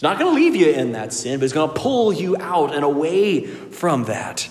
Not 0.04 0.20
going 0.20 0.36
to 0.36 0.36
leave 0.36 0.54
you 0.54 0.68
in 0.70 0.92
that 0.92 1.13
sin, 1.13 1.39
but 1.39 1.46
it's 1.46 1.54
going 1.54 1.74
to 1.74 1.80
pull 1.80 2.12
you 2.12 2.36
out 2.36 2.76
and 2.76 2.84
away 2.84 3.46
from 3.46 4.04
that. 4.04 4.50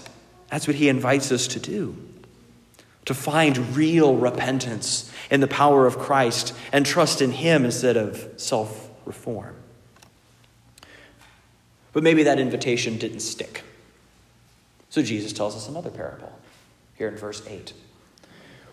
That's 0.48 0.66
what 0.66 0.76
he 0.76 0.88
invites 0.88 1.30
us 1.30 1.46
to 1.48 1.60
do. 1.60 1.94
To 3.04 3.12
find 3.12 3.76
real 3.76 4.16
repentance 4.16 5.12
in 5.30 5.40
the 5.40 5.46
power 5.46 5.86
of 5.86 5.98
Christ 5.98 6.54
and 6.72 6.86
trust 6.86 7.20
in 7.20 7.32
him 7.32 7.66
instead 7.66 7.98
of 7.98 8.30
self 8.38 8.88
reform. 9.04 9.54
But 11.92 12.02
maybe 12.02 12.22
that 12.22 12.38
invitation 12.40 12.96
didn't 12.96 13.20
stick. 13.20 13.62
So 14.88 15.02
Jesus 15.02 15.34
tells 15.34 15.54
us 15.54 15.68
another 15.68 15.90
parable 15.90 16.32
here 16.96 17.08
in 17.08 17.16
verse 17.16 17.46
8. 17.46 17.74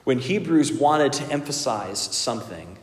When 0.05 0.19
Hebrews 0.19 0.71
wanted 0.71 1.11
to 1.13 1.29
emphasize 1.29 1.99
something, 1.99 2.77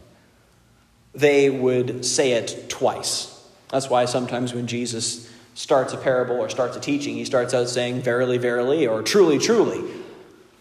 they 1.14 1.48
would 1.48 2.04
say 2.04 2.32
it 2.32 2.68
twice. 2.68 3.35
That's 3.68 3.90
why 3.90 4.04
sometimes 4.04 4.54
when 4.54 4.66
Jesus 4.66 5.30
starts 5.54 5.92
a 5.92 5.96
parable 5.96 6.36
or 6.36 6.48
starts 6.48 6.76
a 6.76 6.80
teaching, 6.80 7.14
he 7.16 7.24
starts 7.24 7.54
out 7.54 7.68
saying, 7.68 8.02
Verily, 8.02 8.38
verily, 8.38 8.86
or 8.86 9.02
truly, 9.02 9.38
truly. 9.38 9.82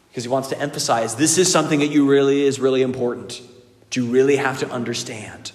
Because 0.10 0.24
he 0.24 0.30
wants 0.30 0.48
to 0.50 0.60
emphasize 0.60 1.16
this 1.16 1.38
is 1.38 1.52
something 1.52 1.80
that 1.80 1.88
you 1.88 2.08
really 2.10 2.44
is 2.44 2.60
really 2.60 2.82
important. 2.82 3.42
You 3.96 4.06
really 4.06 4.36
have 4.36 4.60
to 4.60 4.70
understand? 4.70 5.54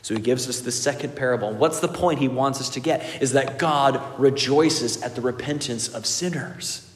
So 0.00 0.14
he 0.14 0.20
gives 0.20 0.48
us 0.48 0.60
the 0.60 0.72
second 0.72 1.14
parable. 1.14 1.52
What's 1.52 1.80
the 1.80 1.88
point 1.88 2.18
he 2.18 2.28
wants 2.28 2.60
us 2.60 2.70
to 2.70 2.80
get? 2.80 3.22
Is 3.22 3.32
that 3.32 3.58
God 3.58 4.00
rejoices 4.18 5.00
at 5.02 5.14
the 5.14 5.20
repentance 5.20 5.88
of 5.88 6.06
sinners. 6.06 6.88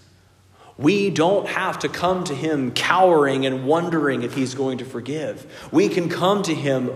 We 0.79 1.11
don't 1.11 1.49
have 1.49 1.79
to 1.81 1.89
come 1.89 2.25
to 2.25 2.35
him 2.35 2.73
cowering 2.73 3.47
and 3.47 3.67
wondering 3.67 4.23
if 4.23 4.35
he's 4.35 4.55
going 4.55 4.79
to 4.79 4.85
forgive. 4.85 5.69
We 5.73 5.89
can 5.89 6.09
come 6.09 6.43
to 6.43 6.55
him 6.55 6.91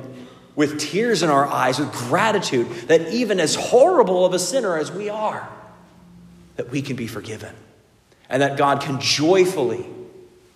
with 0.61 0.79
tears 0.79 1.23
in 1.23 1.31
our 1.31 1.47
eyes, 1.47 1.79
with 1.79 1.91
gratitude 1.91 2.69
that 2.89 3.15
even 3.15 3.41
as 3.41 3.55
horrible 3.55 4.27
of 4.27 4.35
a 4.35 4.39
sinner 4.39 4.77
as 4.77 4.93
we 4.93 5.09
are, 5.09 5.49
that 6.57 6.69
we 6.69 6.83
can 6.83 6.97
be 6.97 7.07
forgiven. 7.07 7.55
And 8.29 8.43
that 8.43 8.59
God 8.59 8.83
can 8.83 9.01
joyfully 9.01 9.87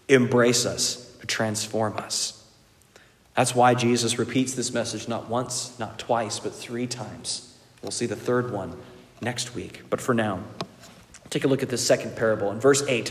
embrace 0.07 0.67
us 0.67 1.17
to 1.21 1.27
transform 1.27 1.97
us. 1.97 2.47
That's 3.35 3.55
why 3.55 3.73
Jesus 3.73 4.19
repeats 4.19 4.53
this 4.53 4.75
message 4.75 5.09
not 5.09 5.31
once, 5.31 5.75
not 5.79 5.99
twice, 5.99 6.39
but 6.39 6.55
three 6.55 6.87
times. 6.87 7.57
We'll 7.81 7.91
see 7.91 8.05
the 8.05 8.15
third 8.15 8.53
one 8.53 8.77
next 9.23 9.55
week. 9.55 9.85
But 9.89 10.03
for 10.03 10.13
now, 10.13 10.41
take 11.31 11.45
a 11.45 11.49
look 11.49 11.63
at 11.63 11.71
this 11.71 11.85
second 11.85 12.15
parable. 12.15 12.51
In 12.51 12.61
verse 12.61 12.83
8, 12.87 13.11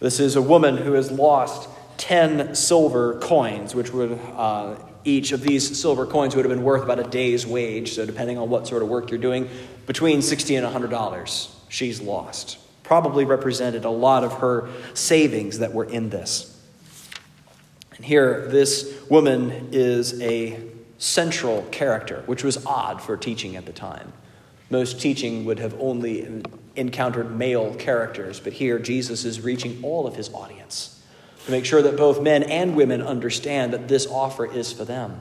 this 0.00 0.18
is 0.18 0.34
a 0.34 0.42
woman 0.42 0.78
who 0.78 0.94
has 0.94 1.12
lost 1.12 1.68
10 1.98 2.56
silver 2.56 3.20
coins, 3.20 3.72
which 3.76 3.92
would, 3.92 4.18
uh, 4.34 4.74
each 5.04 5.32
of 5.32 5.42
these 5.42 5.78
silver 5.78 6.06
coins 6.06 6.34
would 6.34 6.44
have 6.44 6.54
been 6.54 6.64
worth 6.64 6.82
about 6.82 6.98
a 6.98 7.04
day's 7.04 7.46
wage. 7.46 7.92
So, 7.92 8.06
depending 8.06 8.38
on 8.38 8.48
what 8.48 8.66
sort 8.66 8.82
of 8.82 8.88
work 8.88 9.10
you're 9.10 9.18
doing, 9.18 9.48
between 9.86 10.22
60 10.22 10.56
and 10.56 10.66
$100 10.66 11.50
she's 11.68 12.00
lost. 12.00 12.58
Probably 12.82 13.24
represented 13.24 13.84
a 13.84 13.90
lot 13.90 14.24
of 14.24 14.34
her 14.34 14.68
savings 14.94 15.58
that 15.58 15.72
were 15.72 15.84
in 15.84 16.10
this. 16.10 16.50
And 17.96 18.04
here, 18.04 18.46
this 18.48 18.94
woman 19.08 19.70
is 19.72 20.20
a 20.20 20.60
central 20.98 21.62
character, 21.70 22.22
which 22.26 22.44
was 22.44 22.64
odd 22.64 23.02
for 23.02 23.16
teaching 23.16 23.56
at 23.56 23.66
the 23.66 23.72
time. 23.72 24.12
Most 24.70 25.00
teaching 25.00 25.44
would 25.44 25.58
have 25.58 25.74
only 25.80 26.42
encountered 26.76 27.36
male 27.36 27.74
characters, 27.74 28.40
but 28.40 28.52
here 28.52 28.78
Jesus 28.78 29.24
is 29.24 29.40
reaching 29.40 29.78
all 29.82 30.06
of 30.06 30.16
his 30.16 30.32
audience 30.32 30.63
to 31.44 31.50
make 31.50 31.64
sure 31.64 31.82
that 31.82 31.96
both 31.96 32.22
men 32.22 32.42
and 32.42 32.74
women 32.74 33.02
understand 33.02 33.72
that 33.72 33.88
this 33.88 34.06
offer 34.06 34.46
is 34.46 34.72
for 34.72 34.84
them. 34.84 35.20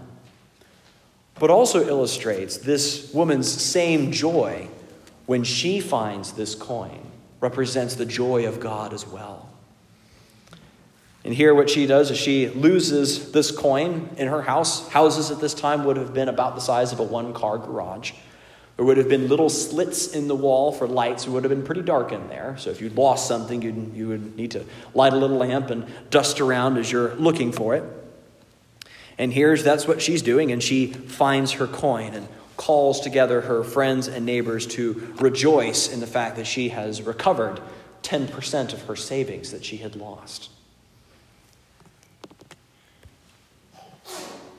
But 1.40 1.50
also 1.50 1.86
illustrates 1.86 2.58
this 2.58 3.12
woman's 3.14 3.50
same 3.52 4.12
joy 4.12 4.70
when 5.26 5.44
she 5.44 5.80
finds 5.80 6.34
this 6.34 6.56
coin 6.56 7.00
represents 7.40 7.96
the 7.96 8.06
joy 8.06 8.48
of 8.48 8.60
God 8.60 8.94
as 8.94 9.06
well. 9.06 9.50
And 11.26 11.34
here, 11.34 11.56
what 11.56 11.70
she 11.70 11.86
does 11.86 12.12
is 12.12 12.18
she 12.18 12.50
loses 12.50 13.32
this 13.32 13.52
coin 13.52 14.10
in 14.18 14.28
her 14.28 14.42
house. 14.42 14.88
Houses 14.90 15.32
at 15.32 15.40
this 15.40 15.54
time 15.54 15.86
would 15.86 15.96
have 15.96 16.14
been 16.14 16.28
about 16.28 16.56
the 16.56 16.62
size 16.62 16.92
of 16.92 17.00
a 17.00 17.04
one 17.04 17.34
car 17.34 17.58
garage. 17.58 18.12
There 18.76 18.86
would 18.86 18.98
have 18.98 19.08
been 19.08 19.28
little 19.28 19.50
slits 19.50 20.08
in 20.08 20.28
the 20.28 20.36
wall 20.36 20.72
for 20.72 20.88
lights. 20.88 21.28
It 21.28 21.30
would 21.30 21.44
have 21.44 21.52
been 21.52 21.64
pretty 21.64 21.84
dark 21.84 22.12
in 22.12 22.28
there. 22.28 22.56
So 22.58 22.72
if 22.72 22.82
you 22.82 22.90
lost 22.90 23.28
something, 23.28 23.62
you'd, 23.62 23.96
you 23.96 24.08
would 24.08 24.36
need 24.36 24.52
to 24.52 24.66
light 24.96 25.14
a 25.14 25.16
little 25.16 25.38
lamp 25.38 25.70
and 25.70 25.86
dust 26.10 26.42
around 26.42 26.78
as 26.78 26.92
you're 26.92 27.14
looking 27.16 27.52
for 27.52 27.76
it. 27.76 27.84
And 29.18 29.32
here's 29.32 29.64
that's 29.64 29.88
what 29.88 30.02
she's 30.02 30.24
doing, 30.24 30.52
and 30.52 30.62
she 30.62 30.88
finds 30.88 31.52
her 31.54 31.68
coin 31.68 32.16
and 32.16 32.28
calls 32.58 33.00
together 33.00 33.42
her 33.42 33.64
friends 33.64 34.08
and 34.08 34.26
neighbors 34.26 34.66
to 34.66 35.14
rejoice 35.20 35.92
in 35.92 36.00
the 36.00 36.08
fact 36.08 36.36
that 36.38 36.48
she 36.48 36.70
has 36.70 37.02
recovered 37.02 37.60
10% 38.02 38.74
of 38.74 38.82
her 38.84 38.96
savings 38.96 39.52
that 39.52 39.64
she 39.64 39.78
had 39.78 39.96
lost. 39.96 40.50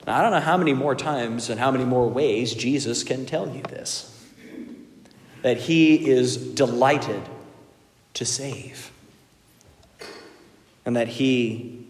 Now, 0.07 0.19
I 0.19 0.23
don't 0.23 0.33
know 0.33 0.41
how 0.41 0.57
many 0.57 0.75
more 0.75 0.95
times 0.95 1.49
and 1.49 1.59
how 1.59 1.71
many 1.71 1.85
more 1.85 2.09
ways 2.09 2.55
Jesus 2.55 3.03
can 3.05 3.27
tell 3.27 3.49
you 3.49 3.63
this 3.63 4.11
that 5.43 5.59
he 5.59 6.09
is 6.09 6.39
delighted 6.39 7.21
to 8.15 8.25
save, 8.25 8.91
and 10.87 10.97
that 10.97 11.07
he 11.09 11.87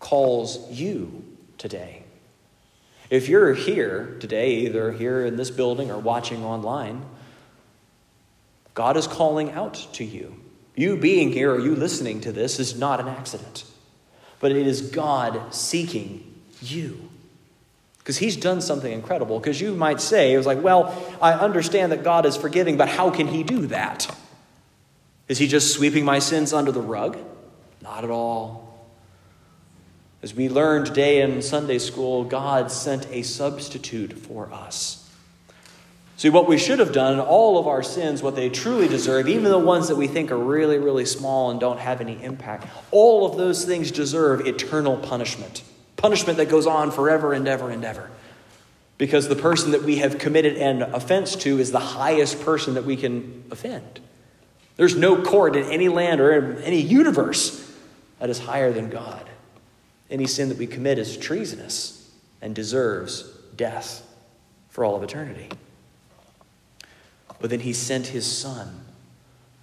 calls 0.00 0.70
you 0.72 1.24
today. 1.56 2.02
If 3.10 3.28
you're 3.28 3.54
here 3.54 4.16
today, 4.20 4.56
either 4.56 4.92
here 4.92 5.24
in 5.24 5.36
this 5.36 5.50
building 5.50 5.90
or 5.90 5.98
watching 5.98 6.44
online, 6.44 7.04
God 8.74 8.96
is 8.96 9.06
calling 9.06 9.52
out 9.52 9.74
to 9.94 10.04
you. 10.04 10.40
You 10.74 10.96
being 10.96 11.32
here 11.32 11.54
or 11.54 11.60
you 11.60 11.74
listening 11.74 12.20
to 12.22 12.32
this 12.32 12.58
is 12.58 12.78
not 12.78 13.00
an 13.00 13.08
accident, 13.08 13.64
but 14.40 14.52
it 14.52 14.66
is 14.66 14.82
God 14.82 15.54
seeking 15.54 16.34
you. 16.60 17.08
Because 17.98 18.18
he's 18.18 18.36
done 18.36 18.60
something 18.60 18.90
incredible. 18.90 19.38
Because 19.38 19.60
you 19.60 19.74
might 19.74 20.00
say, 20.00 20.32
it 20.32 20.38
was 20.38 20.46
like, 20.46 20.62
well, 20.62 20.94
I 21.20 21.34
understand 21.34 21.92
that 21.92 22.02
God 22.02 22.24
is 22.24 22.36
forgiving, 22.36 22.76
but 22.76 22.88
how 22.88 23.10
can 23.10 23.26
he 23.26 23.42
do 23.42 23.66
that? 23.66 24.14
Is 25.28 25.36
he 25.36 25.46
just 25.46 25.74
sweeping 25.74 26.04
my 26.04 26.18
sins 26.18 26.54
under 26.54 26.72
the 26.72 26.80
rug? 26.80 27.18
Not 27.82 28.04
at 28.04 28.10
all. 28.10 28.88
As 30.22 30.34
we 30.34 30.48
learned 30.48 30.86
today 30.86 31.20
in 31.20 31.42
Sunday 31.42 31.78
school, 31.78 32.24
God 32.24 32.72
sent 32.72 33.06
a 33.10 33.22
substitute 33.22 34.14
for 34.14 34.50
us. 34.52 34.97
See, 36.18 36.28
what 36.28 36.48
we 36.48 36.58
should 36.58 36.80
have 36.80 36.92
done, 36.92 37.20
all 37.20 37.58
of 37.58 37.66
our 37.66 37.82
sins, 37.82 38.22
what 38.22 38.34
they 38.34 38.50
truly 38.50 38.88
deserve, 38.88 39.28
even 39.28 39.44
the 39.44 39.58
ones 39.58 39.88
that 39.88 39.96
we 39.96 40.08
think 40.08 40.30
are 40.30 40.36
really, 40.36 40.76
really 40.76 41.06
small 41.06 41.50
and 41.50 41.60
don't 41.60 41.78
have 41.78 42.00
any 42.00 42.22
impact, 42.22 42.66
all 42.90 43.24
of 43.24 43.38
those 43.38 43.64
things 43.64 43.90
deserve 43.90 44.46
eternal 44.46 44.96
punishment 44.96 45.62
punishment 45.98 46.38
that 46.38 46.48
goes 46.48 46.66
on 46.66 46.90
forever 46.90 47.34
and 47.34 47.46
ever 47.46 47.70
and 47.70 47.84
ever. 47.84 48.08
Because 48.96 49.28
the 49.28 49.36
person 49.36 49.72
that 49.72 49.82
we 49.82 49.98
have 49.98 50.18
committed 50.18 50.56
an 50.56 50.82
offense 50.82 51.36
to 51.36 51.58
is 51.58 51.70
the 51.70 51.78
highest 51.78 52.40
person 52.40 52.74
that 52.74 52.84
we 52.84 52.96
can 52.96 53.44
offend. 53.50 54.00
There's 54.76 54.96
no 54.96 55.22
court 55.22 55.56
in 55.56 55.64
any 55.64 55.88
land 55.88 56.20
or 56.20 56.32
in 56.32 56.62
any 56.62 56.80
universe 56.80 57.76
that 58.18 58.30
is 58.30 58.38
higher 58.38 58.72
than 58.72 58.88
God. 58.88 59.28
Any 60.10 60.26
sin 60.26 60.48
that 60.48 60.58
we 60.58 60.66
commit 60.66 60.98
is 60.98 61.16
treasonous 61.16 62.10
and 62.40 62.54
deserves 62.54 63.24
death 63.56 64.02
for 64.68 64.84
all 64.84 64.96
of 64.96 65.02
eternity. 65.02 65.48
But 67.40 67.50
then 67.50 67.60
he 67.60 67.72
sent 67.72 68.08
his 68.08 68.26
son 68.26 68.80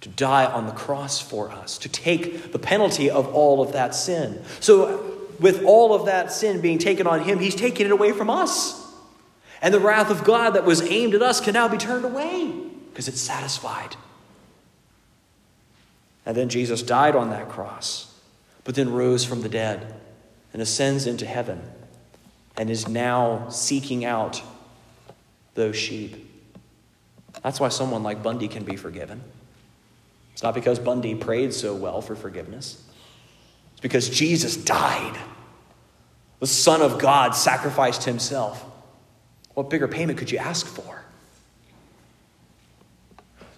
to 0.00 0.08
die 0.08 0.46
on 0.46 0.66
the 0.66 0.72
cross 0.72 1.20
for 1.20 1.50
us, 1.50 1.78
to 1.78 1.88
take 1.88 2.52
the 2.52 2.58
penalty 2.58 3.10
of 3.10 3.34
all 3.34 3.60
of 3.62 3.72
that 3.72 3.94
sin. 3.94 4.42
So 4.60 5.16
with 5.40 5.64
all 5.64 5.94
of 5.94 6.06
that 6.06 6.32
sin 6.32 6.60
being 6.60 6.78
taken 6.78 7.06
on 7.06 7.20
him, 7.20 7.38
he's 7.38 7.54
taking 7.54 7.86
it 7.86 7.92
away 7.92 8.12
from 8.12 8.30
us. 8.30 8.82
And 9.62 9.72
the 9.72 9.80
wrath 9.80 10.10
of 10.10 10.24
God 10.24 10.50
that 10.50 10.64
was 10.64 10.82
aimed 10.82 11.14
at 11.14 11.22
us 11.22 11.40
can 11.40 11.54
now 11.54 11.68
be 11.68 11.78
turned 11.78 12.04
away 12.04 12.52
because 12.90 13.08
it's 13.08 13.20
satisfied. 13.20 13.96
And 16.24 16.36
then 16.36 16.48
Jesus 16.48 16.82
died 16.82 17.14
on 17.14 17.30
that 17.30 17.48
cross, 17.48 18.12
but 18.64 18.74
then 18.74 18.92
rose 18.92 19.24
from 19.24 19.42
the 19.42 19.48
dead 19.48 19.94
and 20.52 20.60
ascends 20.60 21.06
into 21.06 21.24
heaven 21.24 21.62
and 22.56 22.70
is 22.70 22.88
now 22.88 23.48
seeking 23.48 24.04
out 24.04 24.42
those 25.54 25.76
sheep. 25.76 26.25
That's 27.42 27.60
why 27.60 27.68
someone 27.68 28.02
like 28.02 28.22
Bundy 28.22 28.48
can 28.48 28.64
be 28.64 28.76
forgiven. 28.76 29.22
It's 30.32 30.42
not 30.42 30.54
because 30.54 30.78
Bundy 30.78 31.14
prayed 31.14 31.54
so 31.54 31.74
well 31.74 32.00
for 32.00 32.14
forgiveness. 32.14 32.82
It's 33.72 33.80
because 33.80 34.10
Jesus 34.10 34.56
died. 34.56 35.18
The 36.40 36.46
Son 36.46 36.82
of 36.82 36.98
God 36.98 37.34
sacrificed 37.34 38.04
himself. 38.04 38.64
What 39.54 39.70
bigger 39.70 39.88
payment 39.88 40.18
could 40.18 40.30
you 40.30 40.38
ask 40.38 40.66
for? 40.66 41.02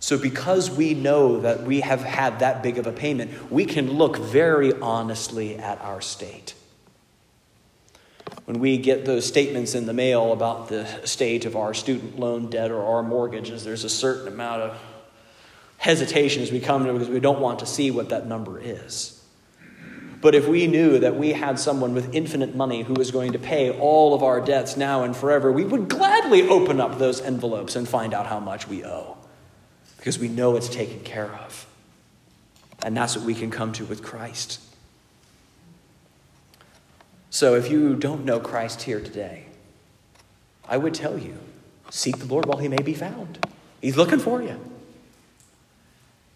So, 0.01 0.17
because 0.17 0.71
we 0.71 0.95
know 0.95 1.41
that 1.41 1.65
we 1.65 1.81
have 1.81 2.03
had 2.03 2.39
that 2.39 2.63
big 2.63 2.79
of 2.79 2.87
a 2.87 2.93
payment, 2.93 3.51
we 3.51 3.65
can 3.65 3.91
look 3.91 4.17
very 4.17 4.73
honestly 4.75 5.57
at 5.57 5.81
our 5.81 6.01
state. 6.01 6.55
When 8.49 8.61
we 8.61 8.79
get 8.79 9.05
those 9.05 9.27
statements 9.27 9.75
in 9.75 9.85
the 9.85 9.93
mail 9.93 10.33
about 10.33 10.71
the 10.71 10.87
state 11.05 11.45
of 11.45 11.55
our 11.55 11.75
student 11.75 12.19
loan 12.19 12.49
debt 12.49 12.71
or 12.71 12.83
our 12.83 13.03
mortgages, 13.03 13.63
there's 13.63 13.85
a 13.85 13.91
certain 13.91 14.27
amount 14.27 14.63
of 14.63 14.83
hesitation 15.77 16.43
as 16.43 16.51
we 16.51 16.59
come 16.59 16.87
to 16.87 16.95
because 16.95 17.11
we 17.11 17.21
don't 17.21 17.41
want 17.41 17.59
to 17.59 17.67
see 17.67 17.91
what 17.91 18.09
that 18.09 18.27
number 18.27 18.59
is. 18.59 19.23
But 20.23 20.35
if 20.35 20.49
we 20.49 20.67
knew 20.67 20.99
that 20.99 21.15
we 21.15 21.35
had 21.35 21.59
someone 21.59 21.93
with 21.93 22.15
infinite 22.15 22.55
money 22.55 22.81
who 22.81 22.95
was 22.95 23.11
going 23.11 23.33
to 23.33 23.39
pay 23.39 23.71
all 23.71 24.15
of 24.15 24.23
our 24.23 24.41
debts 24.41 24.79
now 24.79 25.05
and 25.05 25.15
forever, 25.15 25.53
we 25.53 25.65
would 25.65 25.91
gladly 25.91 26.49
open 26.49 26.81
up 26.81 26.99
those 26.99 27.21
envelopes 27.21 27.77
and 27.77 27.87
find 27.87 28.15
out 28.15 28.25
how 28.25 28.41
much 28.41 28.67
we 28.67 28.83
owe 28.83 29.19
because 29.99 30.19
we 30.19 30.29
know 30.29 30.57
it's 30.57 30.71
taken 30.71 31.01
care 31.01 31.31
of. 31.31 31.67
And 32.83 32.97
that's 32.97 33.15
what 33.15 33.27
we 33.27 33.35
can 33.35 33.51
come 33.51 33.75
to 33.75 33.85
with 33.85 34.03
Christ. 34.03 34.59
So 37.31 37.55
if 37.55 37.71
you 37.71 37.95
don't 37.95 38.25
know 38.25 38.41
Christ 38.41 38.83
here 38.83 39.01
today, 39.01 39.47
I 40.67 40.77
would 40.77 40.95
tell 40.95 41.19
you 41.19 41.39
seek 41.91 42.19
the 42.19 42.27
Lord 42.27 42.47
while 42.47 42.59
he 42.59 42.69
may 42.69 42.83
be 42.83 42.95
found. 42.95 43.47
He's 43.81 43.97
looking 43.97 44.19
for 44.19 44.43
you. 44.43 44.61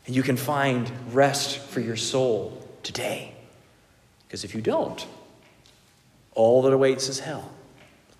And 0.06 0.16
you 0.16 0.22
can 0.22 0.36
find 0.36 0.90
rest 1.14 1.58
for 1.58 1.80
your 1.80 1.96
soul 1.96 2.66
today. 2.82 3.34
Because 4.26 4.44
if 4.44 4.54
you 4.54 4.60
don't, 4.60 5.06
all 6.34 6.62
that 6.62 6.72
awaits 6.72 7.08
is 7.08 7.20
hell. 7.20 7.50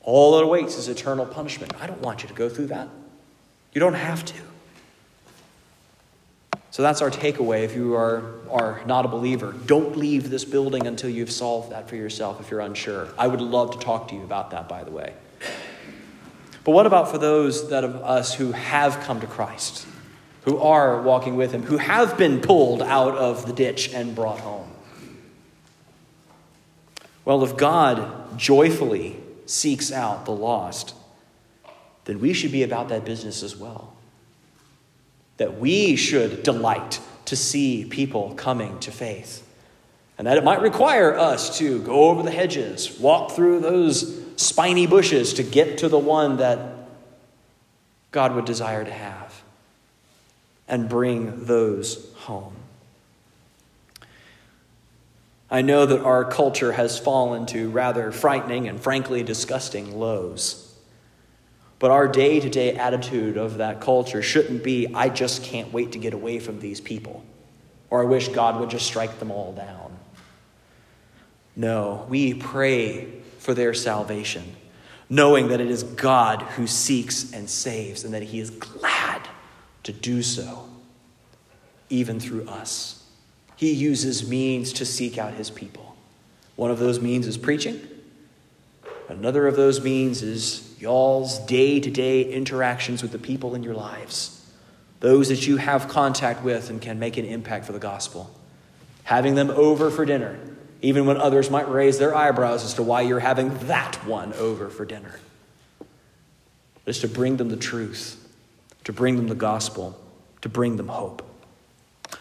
All 0.02 0.37
that 0.37 0.44
awaits 0.44 0.76
is 0.76 0.88
eternal 0.88 1.26
punishment. 1.26 1.72
I 1.80 1.87
don't 1.87 2.02
want 2.02 2.22
you 2.22 2.28
to 2.28 2.35
go 2.35 2.48
through 2.48 2.66
that. 2.66 2.88
You 3.72 3.80
don't 3.80 3.94
have 3.94 4.24
to. 4.26 4.51
So 6.72 6.82
that's 6.82 7.02
our 7.02 7.11
takeaway 7.11 7.64
if 7.64 7.76
you 7.76 7.94
are, 7.96 8.32
are 8.50 8.80
not 8.87 9.04
a 9.04 9.08
believer. 9.08 9.52
Don't 9.66 9.94
leave 9.94 10.30
this 10.30 10.46
building 10.46 10.87
until 10.87 11.11
you've 11.11 11.30
solved 11.30 11.70
that 11.70 11.87
for 11.87 11.96
yourself 11.96 12.40
if 12.40 12.50
you're 12.50 12.61
unsure. 12.61 13.08
I 13.18 13.26
would 13.26 13.42
love 13.42 13.72
to 13.72 13.78
talk 13.78 14.08
to 14.08 14.14
you 14.14 14.22
about 14.22 14.52
that, 14.52 14.70
by 14.70 14.82
the 14.82 14.90
way. 14.90 15.12
But 16.64 16.70
what 16.70 16.87
about 16.87 17.11
for 17.11 17.18
those 17.18 17.68
that 17.68 17.85
of 17.85 17.96
us 17.96 18.32
who 18.32 18.52
have 18.52 19.00
come 19.00 19.20
to 19.20 19.26
Christ, 19.26 19.87
who 20.44 20.56
are 20.61 21.02
walking 21.02 21.37
with 21.37 21.52
Him, 21.52 21.62
who 21.62 21.76
have 21.76 22.16
been 22.16 22.40
pulled 22.40 22.80
out 22.80 23.16
of 23.16 23.44
the 23.44 23.52
ditch 23.52 23.92
and 23.92 24.14
brought 24.14 24.40
home? 24.40 24.70
Well, 27.26 27.44
if 27.44 27.54
God 27.54 28.38
joyfully 28.38 29.18
seeks 29.44 29.92
out 29.92 30.24
the 30.24 30.32
lost, 30.32 30.94
then 32.06 32.18
we 32.18 32.32
should 32.32 32.50
be 32.50 32.62
about 32.62 32.88
that 32.88 33.04
business 33.04 33.42
as 33.42 33.54
well. 33.54 33.92
That 35.38 35.58
we 35.58 35.96
should 35.96 36.42
delight 36.42 37.00
to 37.26 37.36
see 37.36 37.84
people 37.84 38.34
coming 38.34 38.78
to 38.80 38.90
faith. 38.90 39.48
And 40.18 40.26
that 40.26 40.36
it 40.36 40.44
might 40.44 40.60
require 40.60 41.16
us 41.16 41.58
to 41.58 41.80
go 41.80 42.10
over 42.10 42.22
the 42.22 42.30
hedges, 42.30 42.98
walk 43.00 43.32
through 43.32 43.60
those 43.60 44.22
spiny 44.36 44.86
bushes 44.86 45.34
to 45.34 45.42
get 45.42 45.78
to 45.78 45.88
the 45.88 45.98
one 45.98 46.36
that 46.36 46.74
God 48.10 48.34
would 48.34 48.44
desire 48.44 48.84
to 48.84 48.90
have, 48.90 49.42
and 50.68 50.88
bring 50.88 51.46
those 51.46 52.12
home. 52.16 52.54
I 55.50 55.62
know 55.62 55.84
that 55.84 56.02
our 56.02 56.24
culture 56.24 56.72
has 56.72 56.98
fallen 56.98 57.46
to 57.46 57.68
rather 57.68 58.10
frightening 58.10 58.68
and 58.68 58.80
frankly 58.80 59.22
disgusting 59.22 59.98
lows. 59.98 60.71
But 61.82 61.90
our 61.90 62.06
day 62.06 62.38
to 62.38 62.48
day 62.48 62.76
attitude 62.76 63.36
of 63.36 63.56
that 63.56 63.80
culture 63.80 64.22
shouldn't 64.22 64.62
be, 64.62 64.94
I 64.94 65.08
just 65.08 65.42
can't 65.42 65.72
wait 65.72 65.90
to 65.92 65.98
get 65.98 66.14
away 66.14 66.38
from 66.38 66.60
these 66.60 66.80
people, 66.80 67.24
or 67.90 68.02
I 68.02 68.04
wish 68.04 68.28
God 68.28 68.60
would 68.60 68.70
just 68.70 68.86
strike 68.86 69.18
them 69.18 69.32
all 69.32 69.52
down. 69.52 69.98
No, 71.56 72.06
we 72.08 72.34
pray 72.34 73.08
for 73.38 73.52
their 73.52 73.74
salvation, 73.74 74.54
knowing 75.10 75.48
that 75.48 75.60
it 75.60 75.72
is 75.72 75.82
God 75.82 76.42
who 76.42 76.68
seeks 76.68 77.32
and 77.32 77.50
saves, 77.50 78.04
and 78.04 78.14
that 78.14 78.22
He 78.22 78.38
is 78.38 78.50
glad 78.50 79.28
to 79.82 79.92
do 79.92 80.22
so, 80.22 80.68
even 81.90 82.20
through 82.20 82.46
us. 82.46 83.04
He 83.56 83.72
uses 83.72 84.28
means 84.28 84.72
to 84.74 84.86
seek 84.86 85.18
out 85.18 85.34
His 85.34 85.50
people. 85.50 85.96
One 86.54 86.70
of 86.70 86.78
those 86.78 87.00
means 87.00 87.26
is 87.26 87.36
preaching. 87.36 87.80
Another 89.08 89.48
of 89.48 89.56
those 89.56 89.82
means 89.82 90.22
is 90.22 90.71
y'all's 90.82 91.38
day 91.46 91.78
to 91.78 91.92
day 91.92 92.24
interactions 92.24 93.02
with 93.02 93.12
the 93.12 93.18
people 93.18 93.54
in 93.54 93.62
your 93.62 93.72
lives, 93.72 94.44
those 94.98 95.28
that 95.28 95.46
you 95.46 95.56
have 95.56 95.86
contact 95.86 96.42
with 96.42 96.70
and 96.70 96.82
can 96.82 96.98
make 96.98 97.16
an 97.16 97.24
impact 97.24 97.64
for 97.64 97.70
the 97.70 97.78
gospel. 97.78 98.28
Having 99.04 99.36
them 99.36 99.48
over 99.50 99.92
for 99.92 100.04
dinner, 100.04 100.36
even 100.80 101.06
when 101.06 101.18
others 101.18 101.50
might 101.50 101.70
raise 101.70 102.00
their 102.00 102.16
eyebrows 102.16 102.64
as 102.64 102.74
to 102.74 102.82
why 102.82 103.00
you're 103.00 103.20
having 103.20 103.56
that 103.68 103.94
one 104.04 104.32
over 104.32 104.68
for 104.68 104.84
dinner. 104.84 105.20
It's 106.84 106.98
to 107.02 107.08
bring 107.08 107.36
them 107.36 107.48
the 107.48 107.56
truth, 107.56 108.18
to 108.82 108.92
bring 108.92 109.14
them 109.14 109.28
the 109.28 109.36
gospel, 109.36 109.96
to 110.40 110.48
bring 110.48 110.78
them 110.78 110.88
hope. 110.88 111.22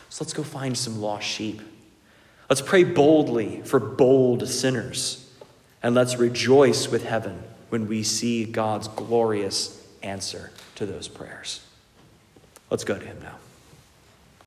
So 0.09 0.23
let's 0.23 0.33
go 0.33 0.43
find 0.43 0.77
some 0.77 1.01
lost 1.01 1.25
sheep. 1.25 1.61
Let's 2.47 2.61
pray 2.61 2.83
boldly 2.83 3.63
for 3.63 3.79
bold 3.79 4.47
sinners. 4.47 5.27
And 5.81 5.95
let's 5.95 6.17
rejoice 6.17 6.89
with 6.89 7.05
heaven 7.05 7.41
when 7.71 7.87
we 7.87 8.03
see 8.03 8.43
God's 8.43 8.89
glorious 8.89 9.81
answer 10.03 10.51
to 10.75 10.85
those 10.85 11.07
prayers. 11.07 11.61
Let's 12.69 12.83
go 12.83 12.99
to 12.99 13.05
Him 13.05 13.17
now. 13.21 13.37